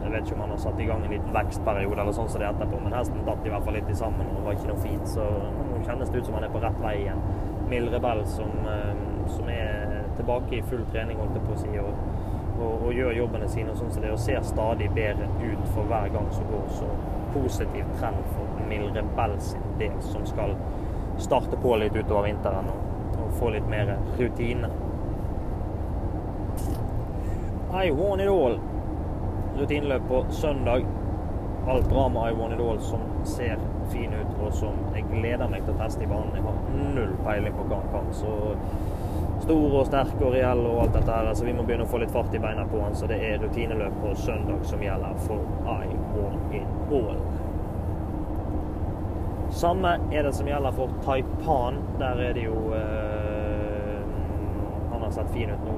jeg 0.06 0.14
vet 0.14 0.28
ikke 0.28 0.36
om 0.36 0.42
han 0.44 0.52
har 0.54 0.60
satt 0.62 0.80
i 0.80 0.86
gang 0.86 1.04
en 1.04 1.12
liten 1.12 1.34
vekstperiode 1.34 2.00
eller 2.02 2.14
sånn 2.14 2.28
som 2.30 2.42
det 2.42 2.46
etterpå, 2.48 2.78
men 2.82 2.94
hesten 2.94 3.24
datt 3.26 3.46
i 3.46 3.52
hvert 3.52 3.66
fall 3.66 3.76
litt 3.78 3.90
i 3.90 3.96
sammen 3.98 4.28
og 4.32 4.46
var 4.46 4.56
ikke 4.56 4.70
noe 4.70 4.84
fint. 4.84 5.08
Så 5.10 5.26
nå 5.26 5.80
kjennes 5.86 6.12
det 6.12 6.20
ut 6.20 6.28
som 6.28 6.36
han 6.38 6.46
er 6.46 6.54
på 6.54 6.62
rett 6.62 6.78
vei 6.84 6.94
igjen. 7.00 7.22
Mild 7.70 7.90
Rebell 7.94 8.22
som, 8.30 8.52
eh, 8.70 9.02
som, 9.34 9.50
er 9.50 10.04
tilbake 10.16 10.58
i 10.58 10.62
full 10.70 10.84
trening, 10.92 11.18
holdt 11.20 11.36
jeg 11.36 11.44
på 11.48 11.56
å 11.56 11.60
si, 11.60 11.72
og, 11.82 11.98
og, 12.60 12.86
og 12.86 12.94
gjør 12.94 13.18
jobbene 13.18 13.50
sine 13.50 13.74
og 13.74 13.80
sånn 13.82 13.92
som 13.92 14.06
det, 14.06 14.14
og 14.14 14.22
ser 14.22 14.46
stadig 14.46 14.88
bedre 14.94 15.28
ut 15.42 15.66
for 15.74 15.90
hver 15.90 16.08
gang 16.14 16.30
som 16.32 16.46
går. 16.52 16.66
Så 16.78 16.90
positiv 17.34 17.90
trend 17.98 18.22
for 18.36 18.66
Mild 18.70 18.96
Rebell 18.96 19.36
sin 19.42 19.66
del, 19.80 19.98
som 20.06 20.24
skal 20.28 20.54
starte 21.18 21.58
på 21.60 21.74
litt 21.80 21.96
utover 21.96 22.28
vinteren 22.28 22.70
og, 22.70 22.86
og 23.18 23.34
få 23.40 23.50
litt 23.56 23.66
mer 23.68 23.96
rutine. 24.20 24.70
I 27.76 27.90
want 27.90 28.22
it 28.22 28.28
all 28.28 28.60
rutineløp 29.60 30.08
på 30.08 30.24
søndag. 30.30 30.86
Alt 31.68 31.88
bra 31.88 32.08
med 32.08 32.30
I 32.30 32.34
Want 32.38 32.54
It 32.54 32.60
All 32.60 32.80
som 32.80 33.00
ser 33.24 33.58
fin 33.90 34.12
ut, 34.14 34.36
og 34.42 34.54
som 34.54 34.76
jeg 34.94 35.06
gleder 35.10 35.50
meg 35.50 35.64
til 35.64 35.74
å 35.74 35.80
teste 35.80 36.04
i 36.06 36.10
banen. 36.10 36.34
Jeg 36.36 36.46
har 36.46 36.92
null 36.94 37.16
peiling 37.26 37.56
på 37.56 37.66
hva 37.66 37.80
han 37.82 37.90
kan. 37.94 38.12
Så 38.14 38.36
stor 39.42 39.74
og 39.80 39.86
sterk 39.86 40.14
og 40.20 40.32
reell 40.34 40.62
og 40.66 40.80
alt 40.84 40.94
dette 40.96 41.16
her. 41.18 41.32
så 41.34 41.44
vi 41.44 41.54
må 41.54 41.64
begynne 41.66 41.86
å 41.86 41.90
få 41.90 42.00
litt 42.02 42.14
fart 42.14 42.34
i 42.34 42.42
beina 42.42 42.66
på 42.70 42.80
han, 42.82 42.94
så 42.94 43.10
det 43.10 43.18
er 43.22 43.42
rutineløp 43.42 43.98
på 44.02 44.14
søndag 44.22 44.64
som 44.66 44.82
gjelder 44.82 45.18
for 45.26 45.42
I 45.66 45.90
Want 46.14 46.54
It 46.54 46.94
All. 47.00 47.20
Samme 49.56 49.98
er 50.12 50.26
det 50.26 50.32
som 50.34 50.48
gjelder 50.48 50.74
for 50.76 50.90
Taipan. 51.04 51.78
Der 52.00 52.18
er 52.20 52.34
det 52.36 52.42
jo 52.44 52.74
eh, 52.76 54.00
Han 54.90 55.02
har 55.02 55.10
sett 55.14 55.30
fin 55.32 55.50
ut 55.50 55.62
nå 55.64 55.76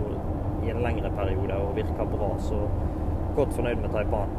i 0.66 0.70
en 0.72 0.80
lengre 0.82 1.10
periode 1.14 1.58
og 1.62 1.76
virker 1.76 2.08
bra, 2.10 2.32
så 2.42 2.64
godt 3.38 3.54
fornøyd 3.54 3.82
med 3.82 3.90
Taipan. 3.94 4.32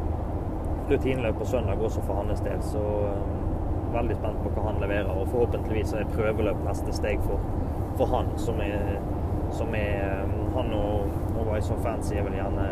Rutineløp 0.90 1.38
på 1.38 1.44
søndag 1.44 1.84
også 1.84 2.02
for 2.02 2.14
hans 2.20 2.40
del, 2.40 2.62
så 2.62 2.82
eh, 3.08 3.94
veldig 3.94 4.16
spent 4.18 4.42
på 4.44 4.52
hva 4.54 4.66
han 4.68 4.82
leverer. 4.82 5.12
Og 5.14 5.28
forhåpentligvis 5.32 5.94
er 5.96 6.10
prøveløp 6.12 6.60
neste 6.66 6.92
steg 6.96 7.22
for, 7.24 7.40
for 7.96 8.10
han, 8.12 8.32
som 8.36 8.60
er, 8.64 8.98
som 9.56 9.74
er 9.74 9.96
eh, 10.04 10.36
Han 10.50 10.72
og, 10.74 11.04
og 11.38 11.46
Wise 11.46 11.70
of 11.74 11.78
Fancy 11.84 12.16
er 12.18 12.24
vel 12.26 12.34
gjerne 12.34 12.64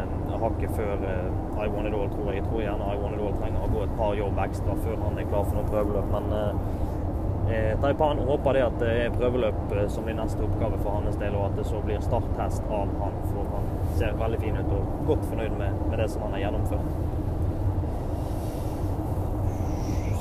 hakket 0.43 0.73
før 0.75 0.97
uh, 0.99 1.61
I 1.63 1.69
Want 1.71 1.87
It 1.87 1.95
All, 1.95 2.09
tror 2.11 2.33
jeg. 2.33 2.41
Jeg 2.41 2.47
tror 2.49 2.63
gjerne 2.65 2.89
I 2.91 2.99
Want 2.99 3.15
It 3.15 3.23
All 3.23 3.37
trenger 3.39 3.67
å 3.67 3.69
gå 3.71 3.85
et 3.85 3.93
par 4.01 4.17
jobb 4.19 4.41
ekstra 4.43 4.75
før 4.83 4.97
han 5.05 5.21
er 5.21 5.29
klar 5.31 5.47
for 5.47 5.59
noe 5.61 5.69
prøveløp. 5.71 6.09
Men 6.11 6.27
uh, 6.35 7.53
eh, 7.55 7.71
Taipan 7.85 8.25
håper 8.27 8.59
det 8.59 8.65
at 8.67 8.81
det 8.83 8.97
er 9.05 9.15
prøveløp 9.15 9.77
som 9.95 10.09
blir 10.09 10.19
neste 10.19 10.43
oppgave 10.49 10.81
for 10.83 10.99
hans 10.99 11.23
del, 11.23 11.39
og 11.39 11.53
at 11.53 11.61
det 11.61 11.69
så 11.71 11.85
blir 11.87 12.03
starttest 12.03 12.67
av 12.67 12.91
han. 13.05 13.23
For 13.31 13.55
han 13.55 13.71
ser 13.99 14.19
veldig 14.19 14.41
fin 14.43 14.59
ut 14.59 14.75
og 14.79 15.07
godt 15.09 15.25
fornøyd 15.31 15.57
med, 15.59 15.87
med 15.91 15.99
det 16.03 16.11
som 16.13 16.27
han 16.27 16.37
har 16.37 16.47
gjennomført. 16.49 16.99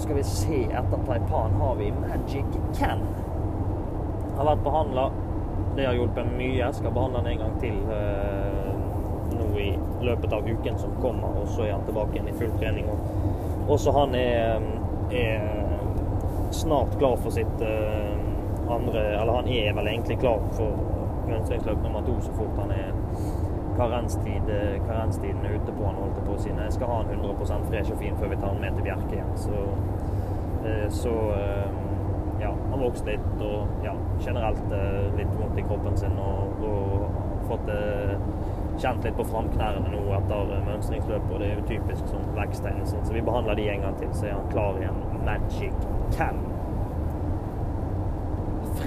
skal 0.07 0.17
vi 0.17 0.23
se, 0.23 0.57
etter 0.63 0.99
Taipan 1.07 1.51
har 1.59 1.75
vi 1.75 1.91
Magic 1.91 2.45
Can. 2.77 3.01
Har 4.37 4.45
vært 4.47 4.61
behandla 4.63 5.09
det 5.75 5.85
har 5.85 5.97
hjulpet 5.97 6.29
mye. 6.37 6.53
Jeg 6.61 6.75
skal 6.77 6.93
behandle 6.95 7.19
den 7.25 7.33
en 7.33 7.41
gang 7.41 7.57
til 7.59 7.75
uh, 7.89 8.69
nå 9.35 9.49
i 9.59 9.67
løpet 10.07 10.33
av 10.33 10.47
uken 10.47 10.79
som 10.79 10.93
kommer, 11.01 11.35
og 11.41 11.51
så 11.51 11.65
er 11.65 11.73
han 11.75 11.83
tilbake 11.89 12.15
igjen 12.15 12.31
i 12.31 12.37
full 12.39 12.53
trening. 12.55 12.87
Og 12.87 13.73
også 13.75 13.93
han 13.97 14.15
er, 14.15 14.63
er 15.11 16.55
snart 16.55 16.95
klar 17.01 17.19
for 17.19 17.35
sitt 17.35 17.59
uh, 17.59 18.15
andre 18.71 19.03
Eller 19.15 19.33
han 19.41 19.47
er 19.47 19.75
vel 19.75 19.87
egentlig 19.87 20.17
klar 20.23 20.39
for 20.55 20.79
mønstringsløp 21.27 21.83
nummer 21.83 22.07
to 22.07 22.15
så 22.23 22.33
fort 22.39 22.63
han 22.63 22.71
er 22.75 22.95
karenstid, 23.77 24.49
eh, 24.53 24.77
karenstiden 24.87 25.45
er 25.45 25.57
ute 25.57 25.73
på 25.73 25.87
han, 25.87 25.99
holdt 26.03 26.21
på 26.25 26.35
å 26.35 26.39
si. 26.41 26.53
Jeg 26.53 26.77
skal 26.77 26.91
ha 26.91 27.01
han 27.01 27.13
100 27.15 27.67
fresh 27.69 27.93
og 27.93 28.01
fin 28.01 28.17
før 28.19 28.33
vi 28.33 28.39
tar 28.41 28.53
han 28.53 28.63
med 28.63 28.77
til 28.79 28.89
Bjerke 28.89 29.19
igjen. 29.19 29.35
Så, 29.37 29.65
så 30.91 31.13
ja, 32.41 32.51
han 32.71 32.81
vokste 32.81 33.13
litt 33.15 33.41
og 33.43 33.85
ja, 33.85 33.93
generelt 34.21 34.73
eh, 34.73 35.07
litt 35.17 35.33
vondt 35.37 35.59
i 35.59 35.65
kroppen 35.65 35.97
sin. 35.99 36.17
Og, 36.21 36.65
og 36.67 37.47
fått 37.49 37.71
eh, 37.73 38.13
kjent 38.81 39.05
litt 39.05 39.17
på 39.17 39.25
framknærne 39.31 39.93
nå 39.93 40.03
etter 40.19 40.53
mønstringsløpet, 40.67 41.31
og 41.31 41.41
det 41.41 41.49
er 41.49 41.61
jo 41.61 41.65
typisk 41.71 42.11
sånn 42.11 42.29
veksttegn. 42.37 42.85
Så 42.91 43.15
vi 43.15 43.25
behandler 43.25 43.57
de 43.57 43.71
en 43.73 43.87
gang 43.87 43.97
til, 44.01 44.13
så 44.13 44.29
er 44.29 44.37
han 44.37 44.53
klar 44.53 44.77
igjen. 44.81 45.01
Magic 45.25 45.89
Cal. 46.17 46.39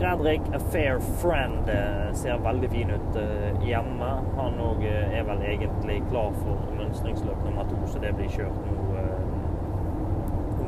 Fredrik 0.00 0.40
A 0.56 0.58
Fair 0.72 0.98
Friend 1.20 1.68
eh, 1.68 2.12
ser 2.16 2.38
veldig 2.40 2.70
fin 2.72 2.90
ut 2.90 3.18
hjemme. 3.60 4.10
Han 4.38 4.60
òg 4.64 4.80
er 4.88 5.26
vel 5.28 5.42
egentlig 5.44 5.98
klar 6.08 6.32
for 6.40 6.70
mønstringsløp 6.78 7.42
nummer 7.44 7.68
to, 7.68 7.80
så 7.84 8.00
det 8.00 8.14
blir 8.16 8.32
kjørt 8.32 8.62
nå 8.64 8.80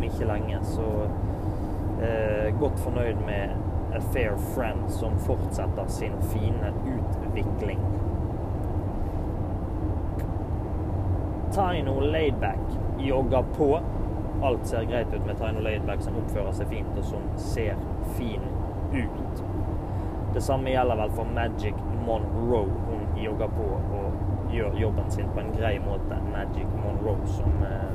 om 0.03 0.05
ikke 0.05 0.29
lenge. 0.29 0.61
Så 0.65 0.85
eh, 2.03 2.53
godt 2.61 2.79
fornøyd 2.85 3.25
med 3.27 3.51
A 3.95 4.01
Fair 4.13 4.37
Friend, 4.55 4.85
som 4.91 5.19
fortsetter 5.19 5.89
sin 5.89 6.15
fine 6.33 6.73
utvikling. 6.85 7.81
Taino 11.53 12.01
Laidback 12.01 12.61
jogger 12.99 13.43
på. 13.57 13.81
Alt 14.43 14.67
ser 14.67 14.85
greit 14.85 15.15
ut 15.15 15.27
med 15.27 15.37
Taino 15.37 15.61
Laidback, 15.61 16.03
som 16.03 16.17
oppfører 16.17 16.53
seg 16.57 16.73
fint 16.73 16.97
og 16.97 17.05
som 17.05 17.29
ser 17.37 17.81
fin 18.17 18.41
ut. 18.41 18.62
Det 20.35 20.41
samme 20.41 20.71
gjelder 20.71 20.97
vel 20.97 21.11
for 21.17 21.25
Magic 21.25 21.75
Monroe. 22.07 22.69
Hun 22.89 23.25
jogger 23.25 23.49
på 23.49 23.69
og 23.99 24.53
gjør 24.53 24.77
jobben 24.81 25.11
sin 25.11 25.29
på 25.33 25.41
en 25.41 25.53
grei 25.57 25.79
måte. 25.81 26.19
Magic 26.33 26.69
Monroe, 26.85 27.27
som 27.27 27.65
eh, 27.65 27.95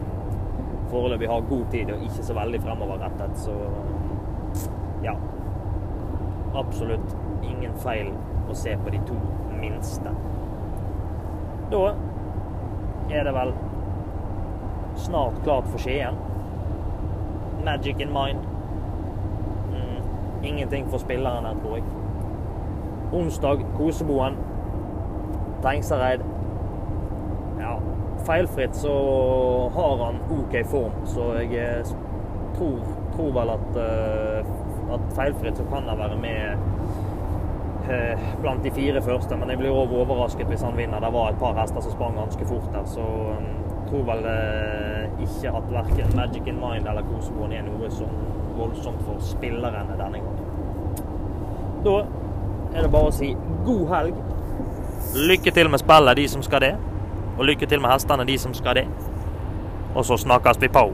foreløpig 0.89 1.29
har 1.29 1.45
god 1.49 1.65
tid 1.71 1.91
og 1.93 2.05
ikke 2.07 2.25
så 2.25 2.37
veldig 2.37 2.61
fremoverrettet. 2.65 3.37
Så 3.37 3.53
ja. 5.03 5.13
Absolutt 6.57 7.15
ingen 7.45 7.77
feil 7.83 8.09
å 8.49 8.57
se 8.57 8.73
på 8.81 8.93
de 8.93 9.01
to 9.05 9.17
minste. 9.61 10.13
Da 11.71 11.83
er 13.13 13.27
det 13.27 13.33
vel 13.37 13.53
snart 14.97 15.41
klart 15.45 15.69
for 15.69 15.81
Skien. 15.81 16.17
Magic 17.65 18.01
in 18.01 18.13
mind. 18.13 18.56
Mm, 20.47 20.53
ingenting 20.53 20.89
for 20.89 20.97
spilleren 20.97 21.45
her, 21.45 21.55
tror 21.63 21.75
jeg. 21.75 21.83
Onsdag 23.13 23.65
Koseboen. 23.77 24.37
Tengsereid. 25.63 26.21
Ja, 27.59 27.77
feilfritt 28.25 28.75
så 28.75 28.93
har 29.75 30.05
han 30.05 30.19
OK 30.39 30.65
form, 30.65 31.05
så 31.05 31.33
jeg 31.39 31.53
eh, 31.57 31.85
tror, 32.57 32.79
tror 33.15 33.31
vel 33.39 33.49
at 33.49 33.79
uh, 33.81 34.67
at 34.93 35.13
feilfritt 35.15 35.57
så 35.57 35.63
kan 35.63 35.89
han 35.89 35.99
være 35.99 36.17
med 36.21 36.57
eh, 37.91 38.19
blant 38.41 38.63
de 38.63 38.71
fire 38.71 39.01
første. 39.01 39.35
Men 39.35 39.49
jeg 39.49 39.57
blir 39.57 39.71
også 39.71 40.01
overrasket 40.03 40.47
hvis 40.47 40.63
han 40.63 40.77
vinner. 40.77 40.99
Det 41.03 41.13
var 41.13 41.29
et 41.29 41.39
par 41.39 41.57
hester 41.59 41.83
som 41.83 41.95
sprang 41.95 42.15
ganske 42.19 42.45
fort 42.45 42.69
der. 42.73 42.85
Så 42.85 43.03
jeg 43.03 43.37
um, 43.37 43.85
tror 43.89 44.07
vel 44.11 44.29
eh, 44.31 45.23
ikke 45.27 45.55
at 45.59 45.71
verken 45.71 46.15
Magic 46.15 46.47
in 46.47 46.61
Mind 46.63 46.87
eller 46.87 47.07
Koseboen 47.11 47.55
er 47.55 47.67
noe 47.67 47.91
som 47.91 48.11
voldsomt 48.57 49.03
for 49.05 49.21
spillerne 49.23 49.99
denne. 49.99 50.23
Da 51.87 52.03
er 52.75 52.83
det 52.83 52.91
bare 52.91 53.07
å 53.07 53.15
si 53.15 53.29
god 53.65 53.83
helg. 53.93 54.15
Lykke 55.15 55.53
til 55.55 55.69
med 55.71 55.79
spillet, 55.79 56.19
de 56.19 56.25
som 56.27 56.41
skal 56.43 56.65
det. 56.65 56.73
Og 57.37 57.45
lykke 57.47 57.69
til 57.69 57.79
med 57.79 57.93
hestene, 57.93 58.25
de 58.27 58.35
som 58.41 58.55
skal 58.57 58.81
det. 58.81 58.87
Og 59.95 60.03
så 60.05 60.17
snakkes 60.19 60.59
vi 60.59 60.67
på. 60.73 60.89